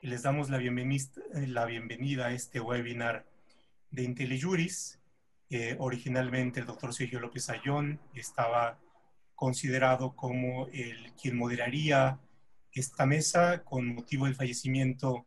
[0.00, 3.26] y les damos la bienvenida, la bienvenida a este webinar
[3.90, 5.00] de IntelliJuris.
[5.50, 8.78] Eh, originalmente el doctor Sergio López Ayón estaba
[9.34, 12.20] considerado como el quien moderaría
[12.72, 15.26] esta mesa con motivo del fallecimiento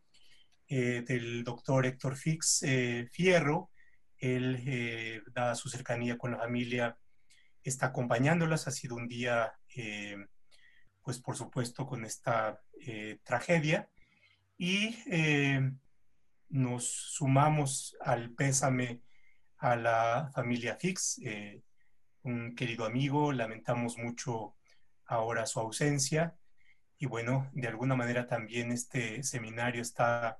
[0.67, 3.71] eh, del doctor Héctor Fix eh, Fierro.
[4.17, 6.97] Él, eh, dada su cercanía con la familia,
[7.63, 8.67] está acompañándolas.
[8.67, 9.53] Ha sido un día,
[11.01, 12.61] pues por supuesto, con esta
[13.23, 13.89] tragedia.
[14.63, 14.95] Y
[16.49, 19.01] nos sumamos al pésame
[19.57, 21.19] a la familia Fix,
[22.21, 23.31] un querido amigo.
[23.31, 24.55] Lamentamos mucho
[25.07, 26.35] ahora su ausencia.
[26.99, 30.37] Y bueno, de alguna manera también este seminario está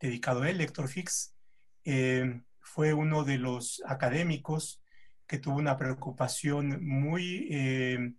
[0.00, 0.60] dedicado a él.
[0.60, 1.36] Héctor Fix
[1.84, 4.82] eh, fue uno de los académicos
[5.28, 8.14] que tuvo una preocupación muy eh,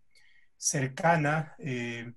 [0.55, 2.13] cercana eh,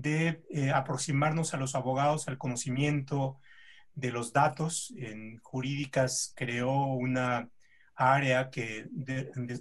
[0.00, 0.42] de
[0.74, 3.38] aproximarnos a los abogados al conocimiento
[3.94, 4.92] de los datos.
[4.96, 7.48] En jurídicas creó una
[7.94, 8.86] área que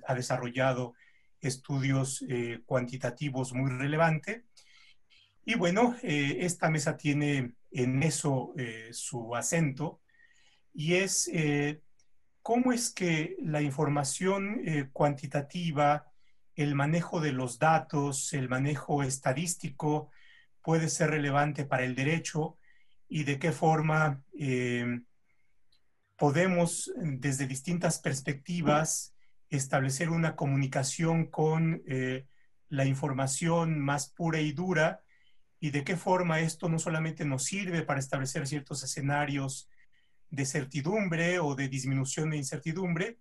[0.06, 0.94] ha desarrollado
[1.40, 2.24] estudios
[2.66, 4.44] cuantitativos muy relevantes
[5.48, 10.02] y bueno, eh, esta mesa tiene en eso eh, su acento
[10.74, 11.82] y es eh,
[12.42, 16.12] cómo es que la información cuantitativa,
[16.56, 20.10] el manejo de los datos, el manejo estadístico
[20.66, 22.58] puede ser relevante para el derecho
[23.08, 24.24] y de qué forma
[26.18, 29.16] podemos desde distintas perspectivas
[29.50, 31.84] establecer una comunicación con
[32.70, 35.02] la información más pura y dura
[35.60, 39.70] y de qué forma esto no solamente nos sirve para establecer ciertos escenarios
[40.30, 43.20] de certidumbre o de disminución de incertidumbre,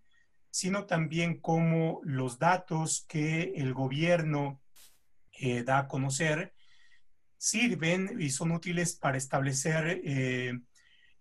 [0.50, 4.60] sino también cómo los datos que el gobierno
[5.32, 6.53] eh, da a conocer
[7.44, 10.60] sirven y son útiles para establecer eh,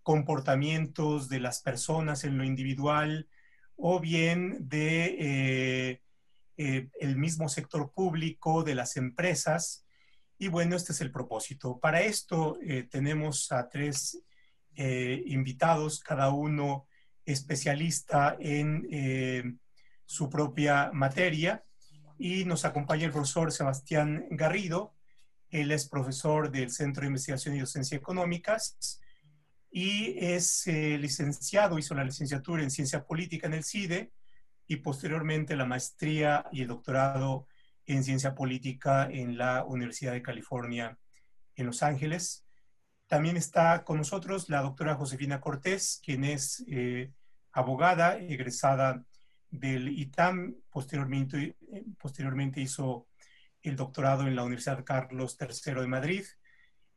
[0.02, 3.28] comportamientos de las personas en lo individual
[3.76, 6.00] o bien de
[6.56, 9.84] eh, el mismo sector público, de las empresas,
[10.38, 11.78] y bueno, este es el propósito.
[11.78, 14.20] Para esto eh, tenemos a tres
[14.74, 16.86] eh, invitados, cada uno
[17.24, 19.54] especialista en eh,
[20.04, 21.64] su propia materia.
[22.18, 24.94] Y nos acompaña el profesor Sebastián Garrido.
[25.54, 29.00] Él es profesor del Centro de Investigación y Docencia Económicas
[29.70, 34.12] y es licenciado, hizo la licenciatura en Ciencia Política en el CIDE
[34.66, 37.46] y posteriormente la maestría y el doctorado
[37.86, 40.98] en ciencia política en la Universidad de California
[41.54, 42.44] en Los Ángeles.
[43.06, 47.12] También está con nosotros la doctora Josefina Cortés, quien es eh,
[47.52, 49.04] abogada, egresada
[49.50, 53.06] del ITAM, posteriormente, eh, posteriormente hizo
[53.64, 56.24] el doctorado en la Universidad Carlos III de Madrid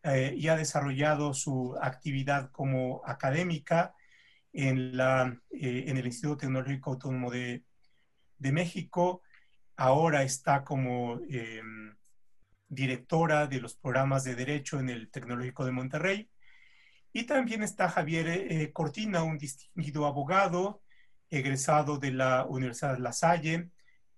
[0.03, 3.95] eh, y ha desarrollado su actividad como académica
[4.53, 7.63] en, la, en el Instituto Tecnológico Autónomo de,
[8.37, 9.21] de México,
[9.75, 11.95] ahora está como em,
[12.67, 16.29] directora de los programas de Derecho en el Tecnológico de Monterrey.
[17.13, 20.81] Y también está Javier eh, Cortina, un distinguido abogado,
[21.29, 23.69] egresado de la Universidad de La Salle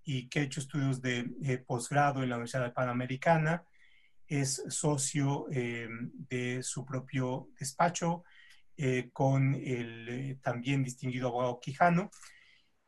[0.04, 3.64] y que ha hecho estudios de posgrado en la Universidad Panamericana.
[4.28, 8.24] Es socio em, de su propio despacho
[8.78, 12.12] eh, con el eh, también distinguido abogado Quijano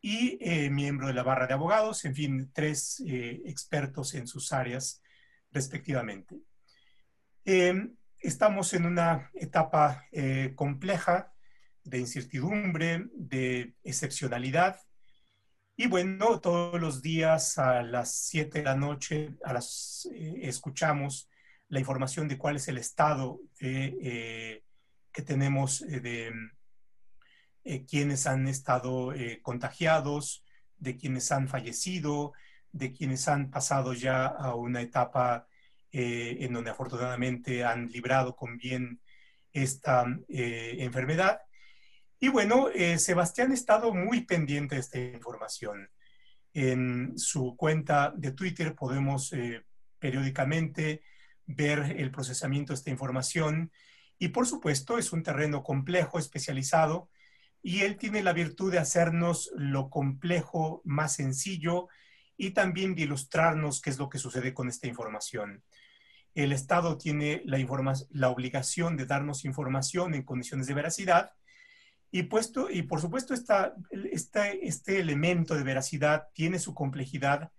[0.02, 4.52] y eh, miembro de la barra de abogados, en fin, tres eh, expertos en sus
[4.52, 5.02] áreas
[5.52, 6.40] respectivamente.
[7.46, 11.34] Em, estamos en una etapa eh, compleja
[11.84, 14.80] de incertidumbre, de excepcionalidad,
[15.82, 21.28] y bueno, todos los días a las 7 de la noche las, escuchamos
[21.70, 24.62] la información de cuál es el estado que
[25.26, 26.32] tenemos de
[27.64, 30.44] eh, quienes han estado eh, contagiados,
[30.78, 32.34] de quienes han fallecido,
[32.72, 35.48] de quienes han pasado ya a una etapa
[35.92, 39.02] eh, en donde afortunadamente han librado con bien
[39.52, 41.42] esta enfermedad.
[42.24, 45.90] Y bueno, Sebastián ha estado muy pendiente de esta información.
[46.54, 49.34] En su cuenta de Twitter podemos
[49.98, 51.02] periódicamente
[51.48, 53.72] ver el procesamiento de esta información
[54.20, 57.10] y por supuesto es un terreno complejo, especializado,
[57.64, 61.88] y él tiene la virtud de hacernos lo complejo más sencillo
[62.38, 65.64] y también de ilustrarnos qué es lo que sucede con esta información.
[66.36, 67.58] El Estado tiene la,
[68.12, 71.32] la obligación de darnos información en condiciones de veracidad
[72.12, 77.52] y, puesto, y por supuesto esta, este elemento de veracidad tiene su complejidad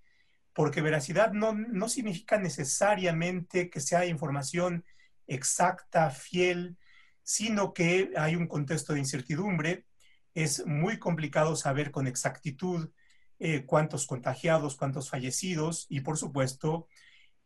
[0.52, 4.84] porque veracidad no, no significa necesariamente que sea información
[5.26, 6.76] exacta, fiel,
[7.22, 9.86] sino que hay un contexto de incertidumbre.
[10.34, 12.90] Es muy complicado saber con exactitud
[13.38, 16.86] eh, cuántos contagiados, cuántos fallecidos y por supuesto,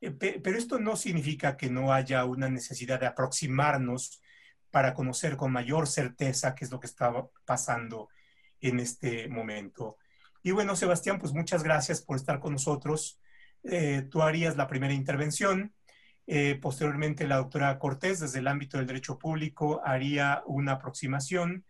[0.00, 4.20] eh, pero esto no significa que no haya una necesidad de aproximarnos
[4.76, 7.10] para conocer con mayor certeza qué es lo que está
[7.46, 8.10] pasando
[8.60, 9.96] en este momento.
[10.42, 13.18] Y bueno, Sebastián, pues muchas gracias por estar con nosotros.
[13.62, 15.72] Eh, tú harías la primera intervención.
[16.26, 21.64] Eh, posteriormente, la doctora Cortés, desde el ámbito del derecho público, haría una aproximación.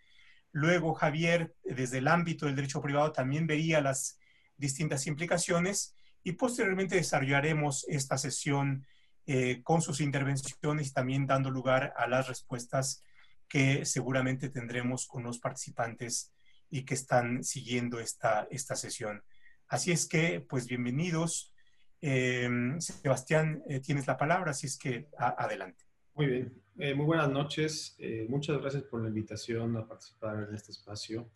[0.50, 4.18] Luego, Javier, desde el ámbito del derecho privado, también vería las
[4.56, 5.94] distintas implicaciones.
[6.24, 8.84] Y posteriormente desarrollaremos esta sesión
[9.26, 13.02] eh, con sus intervenciones y también dando lugar a las respuestas
[13.48, 16.32] que seguramente tendremos con los participantes
[16.70, 19.22] y que están siguiendo esta, esta sesión.
[19.68, 21.52] Así es que, pues bienvenidos.
[22.00, 25.84] Eh, Sebastián, eh, tienes la palabra, así es que adelante.
[26.14, 27.96] Muy bien, muy buenas noches.
[28.28, 31.30] muchas gracias por la invitación a participar en este espacio.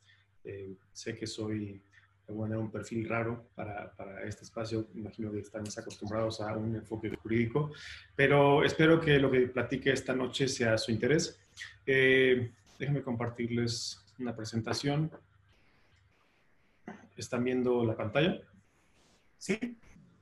[0.93, 1.83] sé que soy
[2.35, 4.89] bueno, un perfil raro para, para, este espacio.
[4.95, 7.73] Imagino que están acostumbrados a un enfoque jurídico,
[8.17, 11.41] pero espero que lo que platique esta noche sea su interés.
[11.87, 15.11] Eh, déjenme compartirles una presentación.
[17.17, 18.41] ¿Están viendo la pantalla?
[19.39, 19.59] Sí.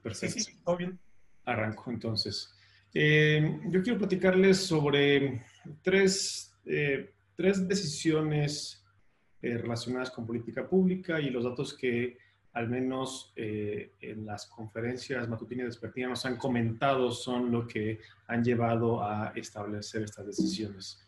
[0.02, 0.40] Perfecto.
[0.40, 0.98] Sí, todo bien.
[1.44, 2.54] Arranco entonces.
[2.94, 5.44] Eh, yo quiero platicarles sobre
[5.82, 8.84] tres, eh, tres decisiones
[9.42, 12.18] eh, relacionadas con política pública y los datos que
[12.54, 18.00] al menos eh, en las conferencias matutinas y despertinas nos han comentado son lo que
[18.26, 21.06] han llevado a establecer estas decisiones.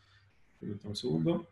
[0.60, 1.48] Un segundo.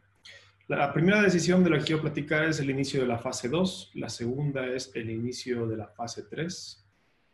[0.68, 3.92] La primera decisión de la que quiero platicar es el inicio de la fase 2,
[3.94, 6.84] la segunda es el inicio de la fase 3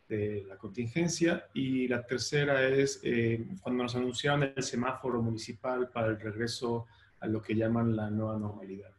[0.07, 6.07] de la contingencia y la tercera es eh, cuando nos anunciaron el semáforo municipal para
[6.07, 6.87] el regreso
[7.19, 8.94] a lo que llaman la nueva normalidad.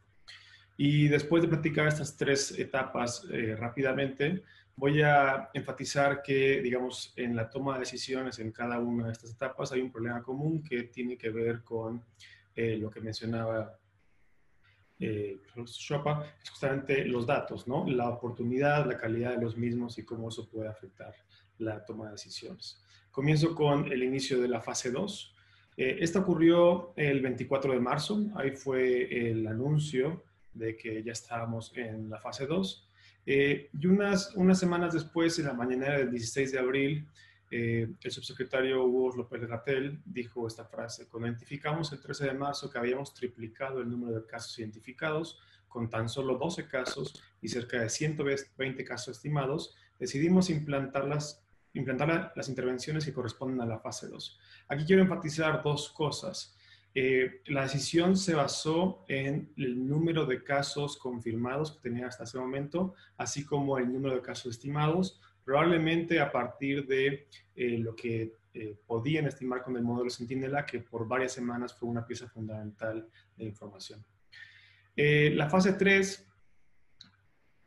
[0.77, 4.43] Y después de platicar estas tres etapas eh, rápidamente,
[4.75, 9.31] voy a enfatizar que, digamos, en la toma de decisiones en cada una de estas
[9.31, 12.03] etapas hay un problema común que tiene que ver con
[12.55, 13.77] eh, lo que mencionaba
[14.99, 17.85] eh, es justamente los datos, ¿no?
[17.87, 21.13] La oportunidad, la calidad de los mismos y cómo eso puede afectar
[21.59, 22.81] la toma de decisiones.
[23.11, 25.35] Comienzo con el inicio de la fase 2.
[25.77, 30.23] Eh, esta ocurrió el 24 de marzo, ahí fue el anuncio
[30.57, 32.87] de que ya estábamos en la fase 2.
[33.25, 37.07] Eh, y unas, unas semanas después, en la mañana del 16 de abril,
[37.49, 42.69] eh, el subsecretario Hugo López Gatel dijo esta frase, cuando identificamos el 13 de marzo
[42.69, 47.81] que habíamos triplicado el número de casos identificados, con tan solo 12 casos y cerca
[47.81, 51.43] de 120 casos estimados, decidimos implantar las,
[51.73, 54.39] implantar las intervenciones que corresponden a la fase 2.
[54.69, 56.56] Aquí quiero enfatizar dos cosas.
[56.99, 62.39] Eh, la decisión se basó en el número de casos confirmados que tenía hasta ese
[62.39, 68.33] momento, así como el número de casos estimados, probablemente a partir de eh, lo que
[68.51, 73.07] eh, podían estimar con el modelo Centinela, que por varias semanas fue una pieza fundamental
[73.35, 74.03] de información.
[74.95, 76.27] la fase 3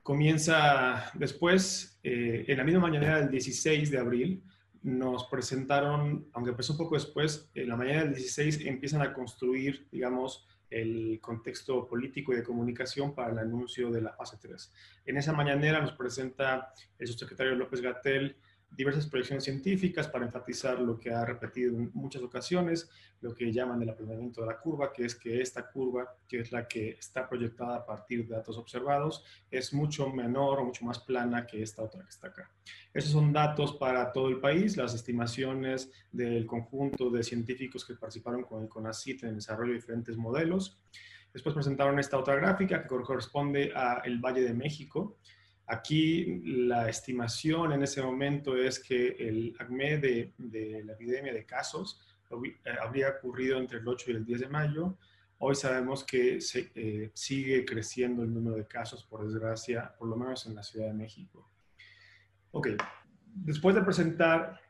[0.02, 4.42] comienza después, en la misma mañana del 16 de abril,
[4.82, 10.46] nos presentaron, aunque empezó poco después, en la mañana del 16 empiezan a construir, digamos,
[10.70, 14.72] el contexto político y de comunicación para el anuncio de la fase 3.
[15.06, 18.36] En esa mañanera nos presenta el subsecretario López Gatel
[18.70, 22.88] diversas proyecciones científicas para enfatizar lo que ha repetido en muchas ocasiones,
[23.20, 26.52] lo que llaman el aplanamiento de la curva, que es que esta curva, que es
[26.52, 31.00] la que está proyectada a partir de datos observados, es mucho menor o mucho más
[31.00, 32.50] plana que esta otra que está acá.
[32.94, 38.44] Esos son datos para todo el país, las estimaciones del conjunto de científicos que participaron
[38.44, 40.80] con el CONACYT en el desarrollo de diferentes modelos.
[41.32, 45.18] Después presentaron esta otra gráfica que corresponde al Valle de México,
[45.72, 50.32] Aquí la estimación en ese momento es que el acme de,
[50.84, 54.98] la epidemia de casos eh, habría ocurrido entre el 8 y el 10 de mayo.
[55.38, 60.16] Hoy sabemos que se, eh, sigue creciendo el número de casos, por desgracia, por lo
[60.16, 61.48] menos en la Ciudad de México.
[62.50, 62.70] Ok,
[63.26, 64.60] después de presentar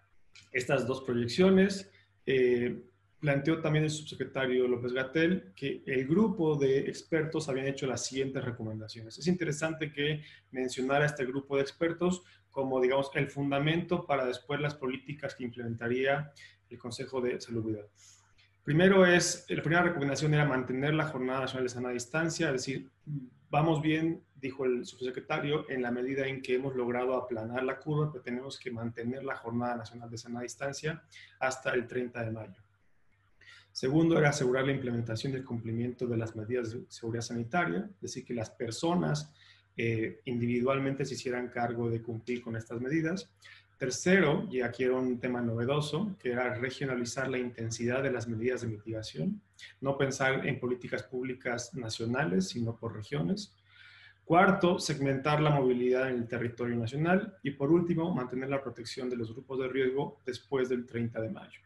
[0.53, 1.91] estas dos proyecciones,
[2.27, 2.79] eh,
[3.21, 8.43] planteó también el subsecretario López Gatel que el grupo de expertos habían hecho las siguientes
[8.43, 9.19] recomendaciones.
[9.19, 14.75] Es interesante que mencionara este grupo de expertos como, digamos, el fundamento para después las
[14.75, 16.33] políticas que implementaría
[16.69, 17.87] el Consejo de Salubridad.
[18.65, 22.91] Primero es, la primera recomendación era mantener la Jornada Nacional de Sana Distancia, es decir,
[23.51, 28.11] vamos bien, dijo el subsecretario, en la medida en que hemos logrado aplanar la curva,
[28.11, 31.03] pero tenemos que mantener la Jornada Nacional de Sana Distancia
[31.39, 32.63] hasta el 30 de mayo.
[33.73, 38.01] Segundo, era asegurar la implementación y el cumplimiento de las medidas de seguridad sanitaria, es
[38.01, 39.33] decir, que las personas
[39.77, 43.31] eh, individualmente se hicieran cargo de cumplir con estas medidas.
[43.79, 48.61] Tercero, y aquí era un tema novedoso, que era regionalizar la intensidad de las medidas
[48.61, 49.41] de mitigación,
[49.81, 53.55] no pensar en políticas públicas nacionales, sino por regiones.
[54.25, 57.39] Cuarto, segmentar la movilidad en el territorio nacional.
[57.43, 61.31] Y por último, mantener la protección de los grupos de riesgo después del 30 de
[61.31, 61.61] mayo.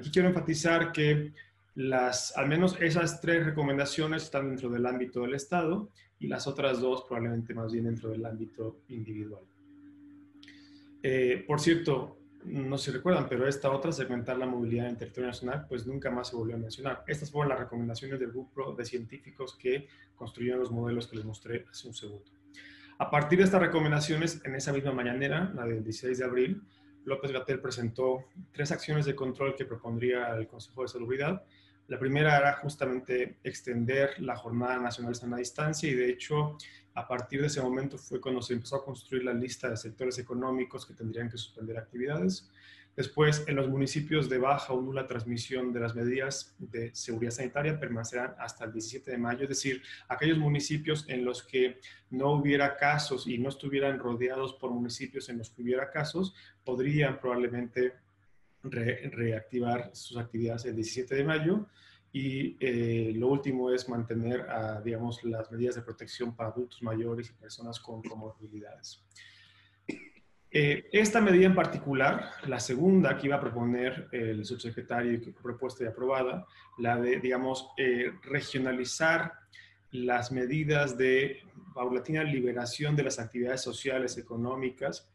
[0.00, 1.34] Aquí quiero enfatizar que
[1.74, 6.80] las, al menos esas tres recomendaciones están dentro del ámbito del Estado y las otras
[6.80, 9.42] dos probablemente más bien dentro del ámbito individual.
[11.02, 12.16] Eh, por cierto,
[12.46, 16.28] no se recuerdan, pero esta otra, segmentar la movilidad en territorio nacional, pues nunca más
[16.28, 17.04] se volvió a mencionar.
[17.06, 21.66] Estas fueron las recomendaciones del grupo de científicos que construyeron los modelos que les mostré
[21.70, 22.24] hace un segundo.
[22.96, 26.62] A partir de estas recomendaciones, en esa misma mañanera, la del 16 de abril,
[27.04, 31.44] López Gatel presentó tres acciones de control que propondría el Consejo de Salubridad.
[31.88, 36.56] La primera era justamente extender la Jornada Nacional Sana Distancia y de hecho
[36.94, 40.18] a partir de ese momento fue cuando se empezó a construir la lista de sectores
[40.18, 42.50] económicos que tendrían que suspender actividades.
[43.00, 47.80] Después, en los municipios de baja o nula transmisión de las medidas de seguridad sanitaria
[47.80, 51.80] permanecerán hasta el 17 de mayo, es decir, aquellos municipios en los que
[52.10, 57.18] no hubiera casos y no estuvieran rodeados por municipios en los que hubiera casos, podrían
[57.18, 57.94] probablemente
[58.64, 61.66] reactivar sus actividades el 17 de mayo.
[62.12, 64.46] Y eh, lo último es mantener,
[64.84, 69.02] digamos, las medidas de protección para adultos mayores y personas con comorbilidades.
[70.52, 75.32] Eh, esta medida en particular, la segunda que iba a proponer el subsecretario y que
[75.32, 76.46] fue propuesta y aprobada,
[76.78, 79.32] la de, digamos, eh, regionalizar
[79.92, 81.42] las medidas de
[81.72, 85.08] paulatina liberación de las actividades sociales, económicas,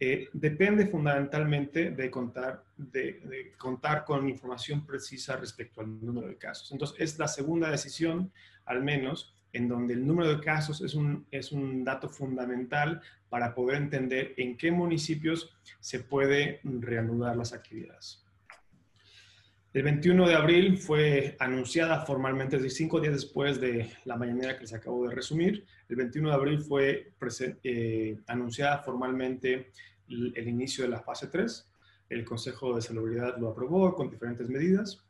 [0.00, 6.72] eh, depende fundamentalmente de contar, de, contar con información precisa respecto al número de casos.
[6.72, 8.32] Entonces, es la segunda decisión,
[8.64, 13.54] al menos, en donde el número de casos es un, es un dato fundamental para
[13.54, 18.22] poder entender en qué municipios se puede reanudar las actividades.
[19.72, 24.54] El 21 de abril fue anunciada formalmente, es decir, cinco días después de la mañanera
[24.56, 27.12] que les acabo de resumir, el 21 de abril fue
[27.62, 29.70] eh, anunciada formalmente
[30.08, 31.70] el inicio de la fase 3.
[32.10, 35.02] El Consejo de Salubridad lo aprobó con diferentes medidas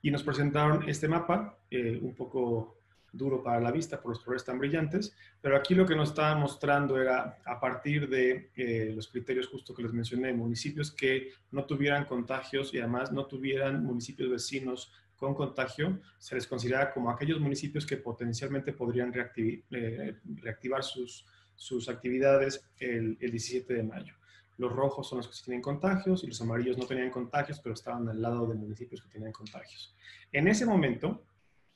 [0.00, 2.73] y nos presentaron este mapa, eh, un poco
[3.16, 6.34] duro para la vista por los colores tan brillantes, pero aquí lo que nos estaba
[6.34, 11.64] mostrando era a partir de eh, los criterios justo que les mencioné, municipios que no
[11.64, 17.40] tuvieran contagios y además no tuvieran municipios vecinos con contagio, se les considera como aquellos
[17.40, 24.14] municipios que potencialmente podrían eh, reactivar sus, sus actividades el, el 17 de mayo.
[24.56, 28.08] Los rojos son los que tienen contagios y los amarillos no tenían contagios, pero estaban
[28.08, 29.94] al lado de municipios que tenían contagios.
[30.30, 31.24] En ese momento,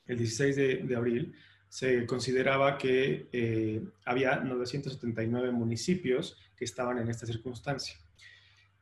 [0.09, 0.55] el 16
[0.87, 1.33] de, abril,
[1.69, 7.95] se consideraba que eh, había 979 municipios que estaban en esta circunstancia.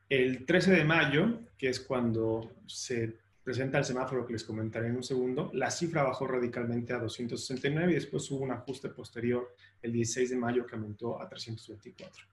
[0.08, 4.96] El 13 de mayo, que es cuando se presenta el semáforo que les comentaré en
[4.96, 9.92] un segundo, la cifra bajó radicalmente a 269 y después hubo un ajuste posterior el
[9.92, 12.24] 16 de mayo que aumentó a 324.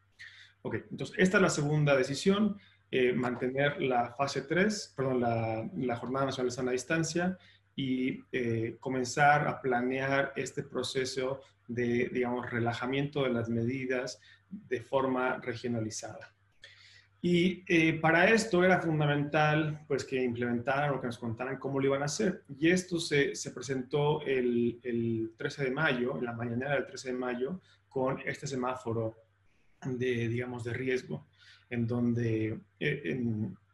[0.62, 2.58] Ok, entonces esta es la segunda decisión,
[2.92, 7.38] eh, mantener la fase 3, perdón, la, Jornada Nacional de Sana Distancia
[7.75, 15.38] y eh, comenzar a planear este proceso de, digamos, relajamiento de las medidas de forma
[15.38, 16.36] regionalizada.
[17.22, 21.88] Y eh, para esto era fundamental pues, que implementaran o que nos contaran cómo lo
[21.88, 22.44] iban a hacer.
[22.60, 27.13] Y esto se, se presentó el, el, 13 de mayo, en la mañana del 13
[27.13, 29.15] de mayo, con este semáforo
[29.84, 31.25] de, digamos, de riesgo,
[31.72, 33.01] en donde eh,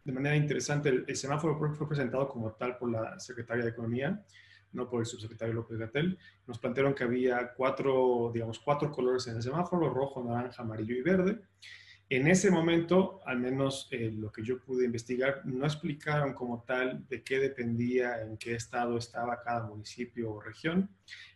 [0.04, 4.24] de manera interesante el, semáforo fue presentado como tal por la Secretaria de Economía,
[4.74, 6.18] no por el subsecretario López Gatel.
[6.48, 11.02] Nos plantearon que había cuatro, digamos, cuatro colores en el semáforo, rojo, naranja, amarillo y
[11.02, 11.42] verde.
[12.10, 17.08] En ese momento, al menos eh, lo que yo pude investigar, no explicaron como tal
[17.08, 20.90] de qué dependía, en qué estado estaba cada municipio o región.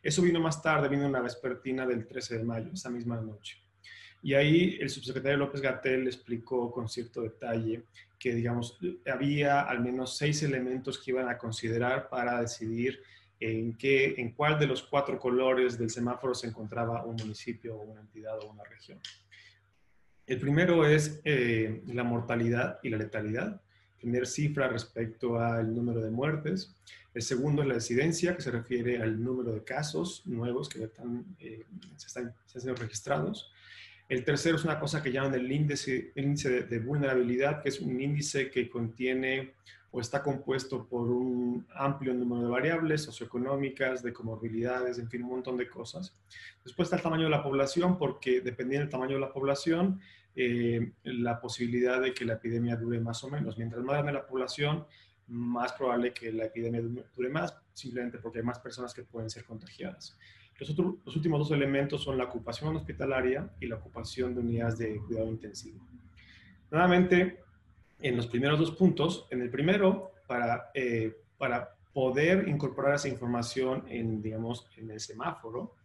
[0.03, 3.57] Eso vino más tarde, vino una vespertina del 13 de mayo, esa misma noche.
[4.21, 7.83] Y ahí el subsecretario López Gatel explicó con cierto detalle
[8.25, 12.99] que, digamos, había al menos seis elementos que iban a considerar para decidir
[13.39, 17.83] en, qué, en cuál de los cuatro colores del semáforo se encontraba un municipio o
[17.83, 18.99] una entidad o una región.
[20.25, 23.61] El primero es eh, la mortalidad y la letalidad,
[24.01, 26.75] tener cifra respecto al número de muertes.
[27.13, 31.27] El segundo es la incidencia, que se refiere al número de casos nuevos que están,
[31.39, 31.63] eh,
[31.95, 33.51] se, están, se han sido registrados.
[34.07, 38.51] El tercero es una cosa que llaman el índice, de, vulnerabilidad, que es un índice
[38.51, 39.53] que contiene
[39.89, 45.29] o está compuesto por un amplio número de variables socioeconómicas, de comorbilidades, en fin, un
[45.29, 46.13] montón de cosas.
[46.63, 50.01] Después está el tamaño de la población, porque dependiendo del tamaño de la población,
[50.35, 53.57] eh, la posibilidad de que la epidemia dure más o menos.
[53.57, 54.85] Mientras más grande la población,
[55.27, 59.45] más probable que la epidemia dure más, simplemente porque hay más personas que pueden ser
[59.45, 60.17] contagiadas.
[60.59, 64.97] Los, los últimos dos elementos son la ocupación hospitalaria y la ocupación de unidades de
[64.97, 65.85] cuidado intensivo.
[66.71, 67.39] Nuevamente,
[67.99, 73.85] en los primeros dos puntos, en el primero, para, eh, para poder incorporar esa información
[73.87, 75.75] en, digamos, en el semáforo,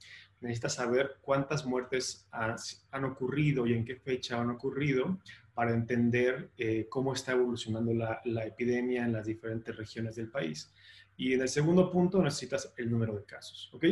[0.40, 5.18] necesitas saber cuántas muertes han ocurrido y en qué fecha han ocurrido
[5.54, 10.72] para entender eh, cómo está evolucionando la, la, epidemia en las diferentes regiones del país.
[11.16, 13.84] Y en el segundo punto necesitas el número de casos, ¿ok?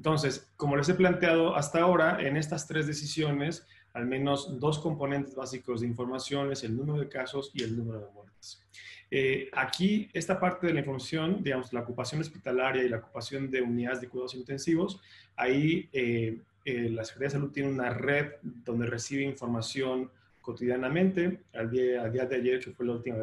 [0.00, 5.34] Entonces, como les he planteado hasta ahora, en estas tres decisiones, al menos dos componentes
[5.34, 8.64] básicos de información es el número de casos y el número de muertes.
[9.10, 13.60] Eh, aquí, esta parte de la información, digamos, la ocupación hospitalaria y la ocupación de
[13.60, 15.02] unidades de cuidados intensivos,
[15.36, 21.42] ahí eh, eh, la Secretaría de Salud tiene una red donde recibe información cotidianamente.
[21.52, 23.18] Al día, al día de ayer, que fue la última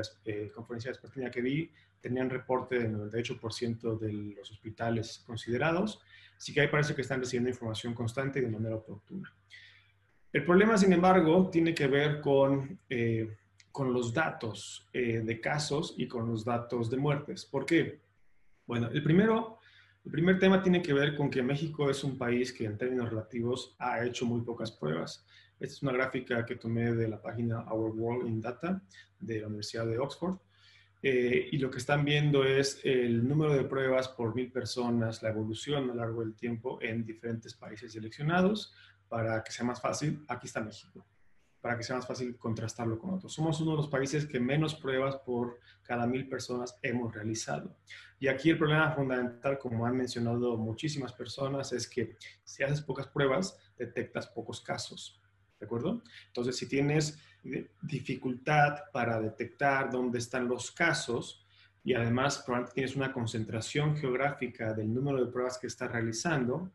[0.53, 6.03] conferencia de que vi, tenían reporte del 98% de los hospitales considerados.
[6.37, 9.33] Así que ahí parece que están recibiendo información constante y de manera oportuna.
[10.31, 13.37] El problema, sin embargo, tiene que ver con, eh,
[13.71, 17.45] con los datos eh, de casos y con los datos de muertes.
[17.45, 18.01] ¿Por qué?
[18.65, 19.59] Bueno, el primero,
[20.05, 23.09] el primer tema tiene que ver con que México es un país que en términos
[23.09, 25.25] relativos ha hecho muy pocas pruebas.
[25.59, 28.81] Esta es una gráfica que tomé de la página Our World in Data
[29.19, 30.37] de la Universidad de Oxford.
[31.01, 35.29] Eh, y lo que están viendo es el número de pruebas por mil personas, la
[35.29, 38.73] evolución a lo largo del tiempo en diferentes países seleccionados
[39.07, 40.23] para que sea más fácil.
[40.27, 41.05] Aquí está México,
[41.61, 43.31] para que sea más fácil contrastarlo con otros.
[43.31, 47.77] Somos uno de los países que menos pruebas por cada mil personas hemos realizado.
[48.19, 53.07] Y aquí el problema fundamental, como han mencionado muchísimas personas, es que si haces pocas
[53.07, 55.21] pruebas, detectas pocos casos.
[55.59, 56.03] ¿De acuerdo?
[56.27, 57.19] Entonces, si tienes
[57.81, 61.43] dificultad para detectar dónde están los casos
[61.83, 66.71] y además probablemente tienes una concentración geográfica del número de pruebas que estás realizando,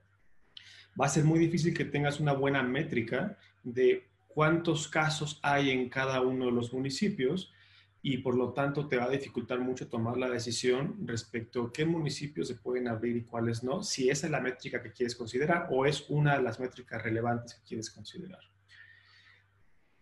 [1.01, 5.89] va a ser muy difícil que tengas una buena métrica de cuántos casos hay en
[5.89, 7.53] cada uno de los municipios
[8.01, 11.85] y por lo tanto te va a dificultar mucho tomar la decisión respecto a qué
[11.85, 15.69] municipios se pueden abrir y cuáles no, si esa es la métrica que quieres considerar
[15.71, 18.52] o es una de las métricas relevantes que quieres considerar.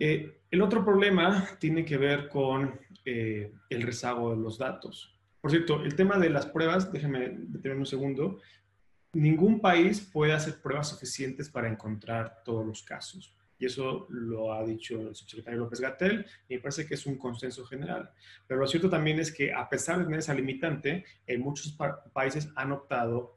[0.01, 5.15] Eh, el otro problema tiene que ver con eh, el rezago de los datos.
[5.43, 8.41] Por cierto, el tema de las pruebas, déjenme detener un segundo,
[9.13, 13.37] ningún país puede hacer pruebas suficientes para encontrar todos los casos.
[13.59, 17.19] Y eso lo ha dicho el subsecretario López Gatel y me parece que es un
[17.19, 18.11] consenso general.
[18.47, 21.77] Pero lo cierto también es que a pesar de tener esa limitante, en muchos
[22.15, 23.37] países han optado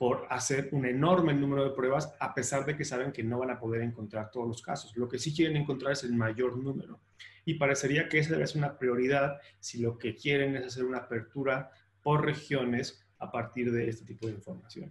[0.00, 3.50] por hacer un enorme número de pruebas a pesar de que saben que no van
[3.50, 4.96] a poder encontrar todos los casos.
[4.96, 7.00] Lo que sí quieren encontrar es el mayor número.
[7.44, 11.00] Y parecería que esa debe ser una prioridad si lo que quieren es hacer una
[11.00, 11.70] apertura
[12.02, 14.90] por regiones a partir de este tipo de información.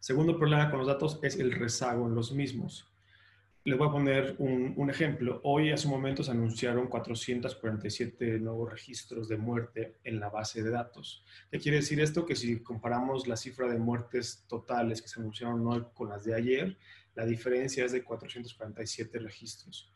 [0.00, 2.90] Segundo problema con los datos es el rezago en los mismos.
[3.68, 5.42] Les voy a poner un, ejemplo.
[5.44, 10.70] Hoy, hace un momento, se anunciaron 447 nuevos registros de muerte en la base de
[10.70, 11.22] datos.
[11.50, 12.24] ¿Qué quiere decir esto?
[12.24, 16.34] Que si comparamos la cifra de muertes totales que se anunciaron hoy con las de
[16.34, 16.78] ayer,
[17.14, 19.92] la diferencia es de 447 registros.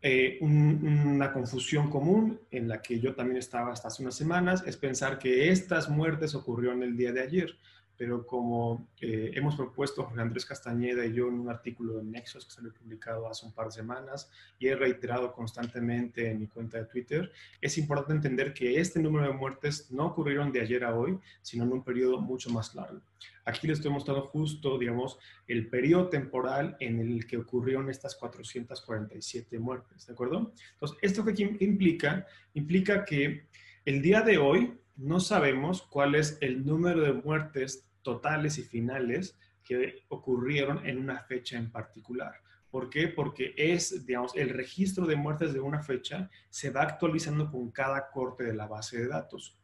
[0.00, 4.76] Eh, una confusión común en la que yo también estaba hasta hace unas semanas es
[4.76, 7.58] pensar que estas muertes ocurrieron el día de ayer
[8.00, 12.46] pero como eh, hemos propuesto Jorge Andrés Castañeda y yo en un artículo de Nexos
[12.46, 16.78] que salió publicado hace un par de semanas y he reiterado constantemente en mi cuenta
[16.78, 20.96] de Twitter, es importante entender que este número de muertes no ocurrieron de ayer a
[20.96, 23.02] hoy, sino en un periodo mucho más largo.
[23.44, 29.58] Aquí les estoy mostrando justo, digamos, el periodo temporal en el que ocurrieron estas 447
[29.58, 30.54] muertes, ¿de acuerdo?
[30.72, 32.26] Entonces, ¿esto qué implica?
[32.54, 33.44] Implica que
[33.84, 39.38] el día de hoy no sabemos cuál es el número de muertes totales y finales
[39.62, 42.34] que ocurrieron en una fecha en particular.
[42.70, 43.08] ¿Por qué?
[43.08, 48.10] Porque es, digamos, el registro de muertes de una fecha se va actualizando con cada
[48.10, 49.56] corte de la base de datos.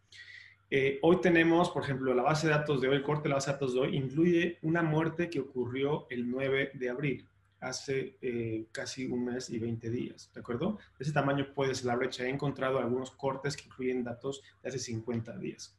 [0.68, 3.34] Eh, hoy tenemos, por ejemplo, la base de datos de hoy, el corte de la
[3.36, 7.28] base de datos de hoy, incluye una muerte que ocurrió el 9 de abril,
[7.60, 10.78] hace eh, casi un mes y 20 días, ¿de acuerdo?
[10.98, 12.24] Ese tamaño puede ser la brecha.
[12.24, 15.78] He encontrado algunos cortes que incluyen datos de hace 50 días.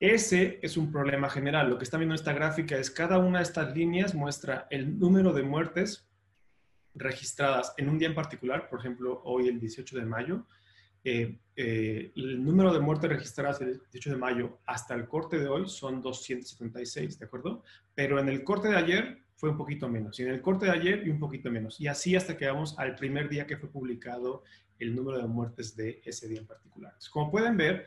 [0.00, 1.70] Ese es un problema general.
[1.70, 4.98] Lo que está viendo en esta gráfica es cada una de estas líneas muestra el
[4.98, 6.08] número de muertes
[6.94, 10.46] registradas en un día en particular, por ejemplo, hoy el 18 de mayo,
[11.06, 15.48] eh, eh, el número de muertes registradas el 18 de mayo hasta el corte de
[15.48, 17.62] hoy son 276, ¿de acuerdo?
[17.94, 20.72] Pero en el corte de ayer fue un poquito menos, y en el corte de
[20.72, 23.68] ayer y un poquito menos, y así hasta que vamos al primer día que fue
[23.70, 24.44] publicado
[24.78, 26.94] el número de muertes de ese día en particular.
[27.10, 27.84] Como pueden ver,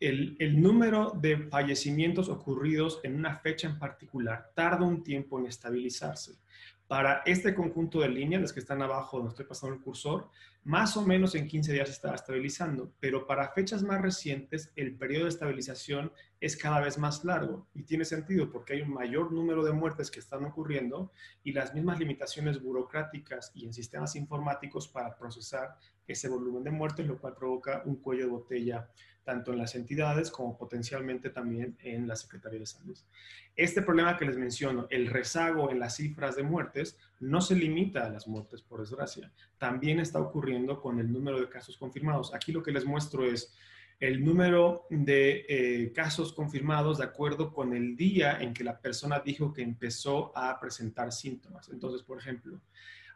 [0.00, 6.38] el, número de fallecimientos ocurridos en una fecha en particular tarda un tiempo en estabilizarse.
[6.86, 10.28] Para este conjunto de líneas, las que están abajo donde estoy pasando el cursor,
[10.64, 14.96] más o menos en 15 días se está estabilizando, pero para fechas más recientes el
[14.96, 19.30] periodo de estabilización es cada vez más largo y tiene sentido porque hay un mayor
[19.30, 21.12] número de muertes que están ocurriendo
[21.44, 25.76] y las mismas limitaciones burocráticas y en sistemas informáticos para procesar
[26.08, 28.90] ese volumen de muertes, lo cual provoca un cuello de botella
[29.24, 32.98] tanto en las entidades como potencialmente también en la Secretaría de Salud.
[33.56, 38.06] Este problema que les menciono, el rezago en las cifras de muertes, no se limita
[38.06, 39.30] a las muertes, por desgracia.
[39.58, 42.32] También está ocurriendo con el número de casos confirmados.
[42.34, 43.54] Aquí lo que les muestro es
[44.00, 49.20] el número de eh, casos confirmados de acuerdo con el día en que la persona
[49.20, 51.68] dijo que empezó a presentar síntomas.
[51.68, 52.60] Entonces, por ejemplo,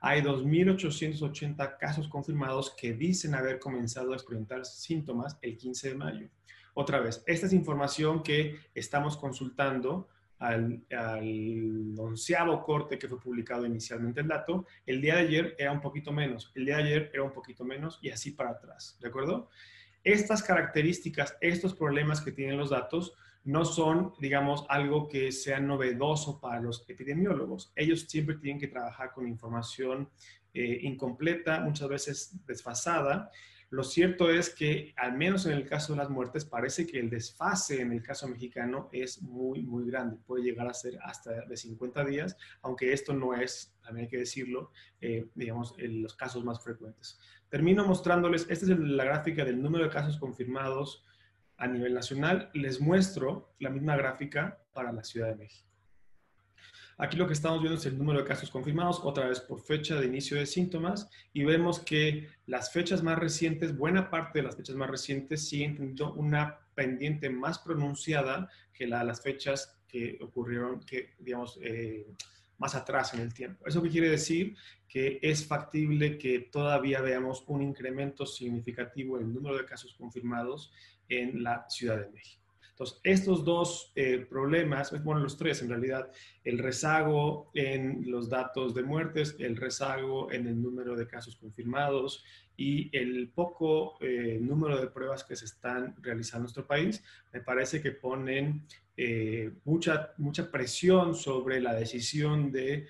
[0.07, 6.29] hay 2.880 casos confirmados que dicen haber comenzado a experimentar síntomas el 15 de mayo.
[6.75, 13.65] Otra vez, esta es información que estamos consultando al, al, onceavo corte que fue publicado
[13.65, 14.67] inicialmente el dato.
[14.85, 17.65] El día de ayer era un poquito menos, el día de ayer era un poquito
[17.65, 19.49] menos y así para atrás, ¿de acuerdo?
[20.03, 23.15] Estas características, estos problemas que tienen los datos,
[23.45, 27.73] no son, digamos, algo que sea novedoso para los epidemiólogos.
[27.77, 30.09] Ellos siempre tienen que trabajar con información
[30.55, 33.31] eh, incompleta, muchas veces desfasada.
[33.69, 37.11] Lo cierto es que, al menos en el caso de las muertes, parece que el
[37.11, 40.17] desfase en el caso mexicano es muy, muy grande.
[40.25, 44.19] Puede llegar a ser hasta de 50 días, aunque esto no es, también hay que
[44.19, 47.19] decirlo, eh, digamos, en los casos más frecuentes.
[47.51, 51.05] Termino mostrándoles, esta es la gráfica del número de casos confirmados
[51.65, 55.67] a nivel nacional, les muestro la misma gráfica para la Ciudad de México.
[56.99, 59.99] Aquí lo que estamos viendo es el número de casos confirmados, otra vez por fecha
[59.99, 64.57] de inicio de síntomas, y vemos que las fechas más recientes, buena parte de las
[64.57, 70.81] fechas más recientes, siguen teniendo una pendiente más pronunciada que la, las fechas que ocurrieron,
[70.81, 72.07] que digamos, eh,
[72.59, 73.67] más atrás en el tiempo.
[73.67, 74.55] ¿Eso qué quiere decir?
[74.87, 80.73] Que es factible que todavía veamos un incremento significativo en el número de casos confirmados
[81.09, 82.45] en la Ciudad de México.
[82.75, 86.11] Entonces, estos dos eh, problemas, bueno, los tres en realidad,
[86.43, 92.25] el rezago en los datos de muertes, el rezago en el número de casos confirmados
[92.57, 97.01] y el poco eh, número de pruebas que se están realizando en nuestro país,
[97.33, 102.89] me parece que ponen eh, mucha, mucha presión sobre la decisión de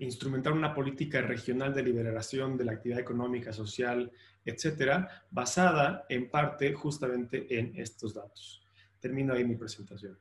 [0.00, 4.12] instrumentar una política regional de liberación de la actividad económica, social
[4.46, 8.62] etcétera, basada en parte justamente en estos datos.
[9.00, 10.18] Termino ahí mi presentación.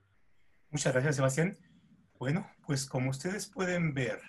[0.72, 1.56] Muchas gracias, Sebastián.
[2.18, 4.20] Bueno, pues como ustedes pueden ver,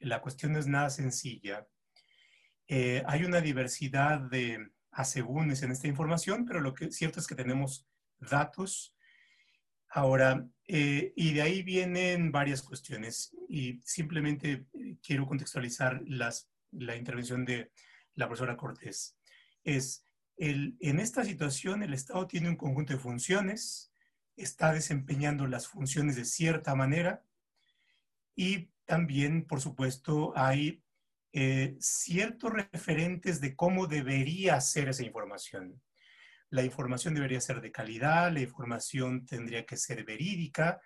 [0.00, 1.66] la cuestión es nada sencilla.
[2.68, 7.34] Eh, hay una diversidad de asegúnes en esta información, pero lo que cierto es que
[7.34, 7.88] tenemos
[8.20, 8.91] datos.
[9.94, 16.96] Ahora, eh, y de ahí vienen varias cuestiones y simplemente eh, quiero contextualizar las, la
[16.96, 17.70] intervención de
[18.14, 19.16] la profesora Cortés
[19.64, 20.04] es,
[20.36, 23.92] el, en esta situación el Estado tiene un conjunto de funciones,
[24.36, 27.24] está desempeñando las funciones de cierta manera
[28.34, 30.82] y también, por supuesto, hay
[31.32, 35.80] eh, ciertos referentes de cómo debería ser esa información.
[36.52, 40.82] La información debería ser de calidad, la información tendría que ser verídica,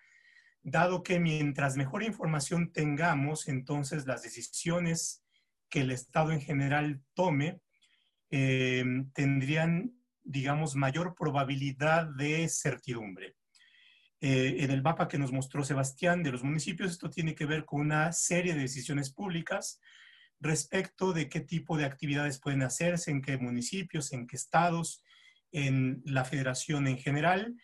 [0.62, 5.24] dado que mientras mejor información tengamos, entonces las decisiones
[5.68, 7.60] que el Estado en general tome
[8.30, 13.34] eh, tendrían, digamos, mayor probabilidad de certidumbre.
[14.20, 17.64] Eh, en el mapa que nos mostró Sebastián de los municipios, esto tiene que ver
[17.64, 19.80] con una serie de decisiones públicas
[20.38, 25.02] respecto de qué tipo de actividades pueden hacerse, en qué municipios, en qué estados,
[25.56, 27.56] en la federación en general.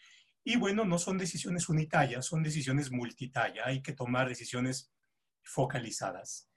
[0.42, 3.66] Y bueno, no son decisiones unitarias, son decisiones multitalla.
[3.66, 4.90] Hay que tomar decisiones
[5.42, 6.48] focalizadas.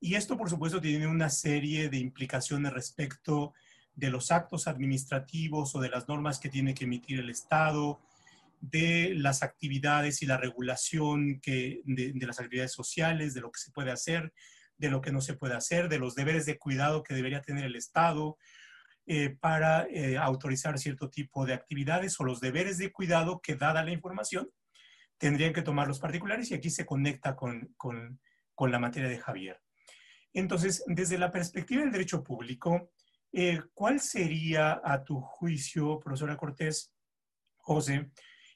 [0.00, 3.54] Y esto, por supuesto, tiene una serie de implicaciones respecto
[3.94, 8.00] de los actos administrativos o de las normas que tiene que emitir el Estado,
[8.60, 13.70] de las actividades y la regulación que, de, las actividades sociales, de lo que se
[13.70, 14.32] puede hacer,
[14.78, 17.64] de lo que no se puede hacer, de los deberes de cuidado que debería tener
[17.66, 18.36] el Estado
[19.06, 23.84] eh, para eh, autorizar cierto tipo de actividades o los deberes de cuidado que, dada
[23.84, 24.50] la información,
[25.18, 29.60] tendrían que tomar los particulares y aquí se conecta con, con la materia de Javier.
[30.32, 32.92] Entonces, desde la perspectiva del derecho público,
[33.32, 36.92] Eh, ¿Cuál sería, a tu juicio, profesora Cortés,
[37.56, 38.10] José,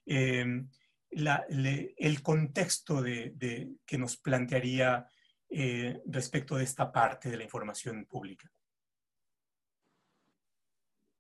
[0.04, 0.68] em,
[1.11, 5.06] el contexto de, que nos plantearía
[5.48, 8.50] eh, respecto de esta parte de la información pública?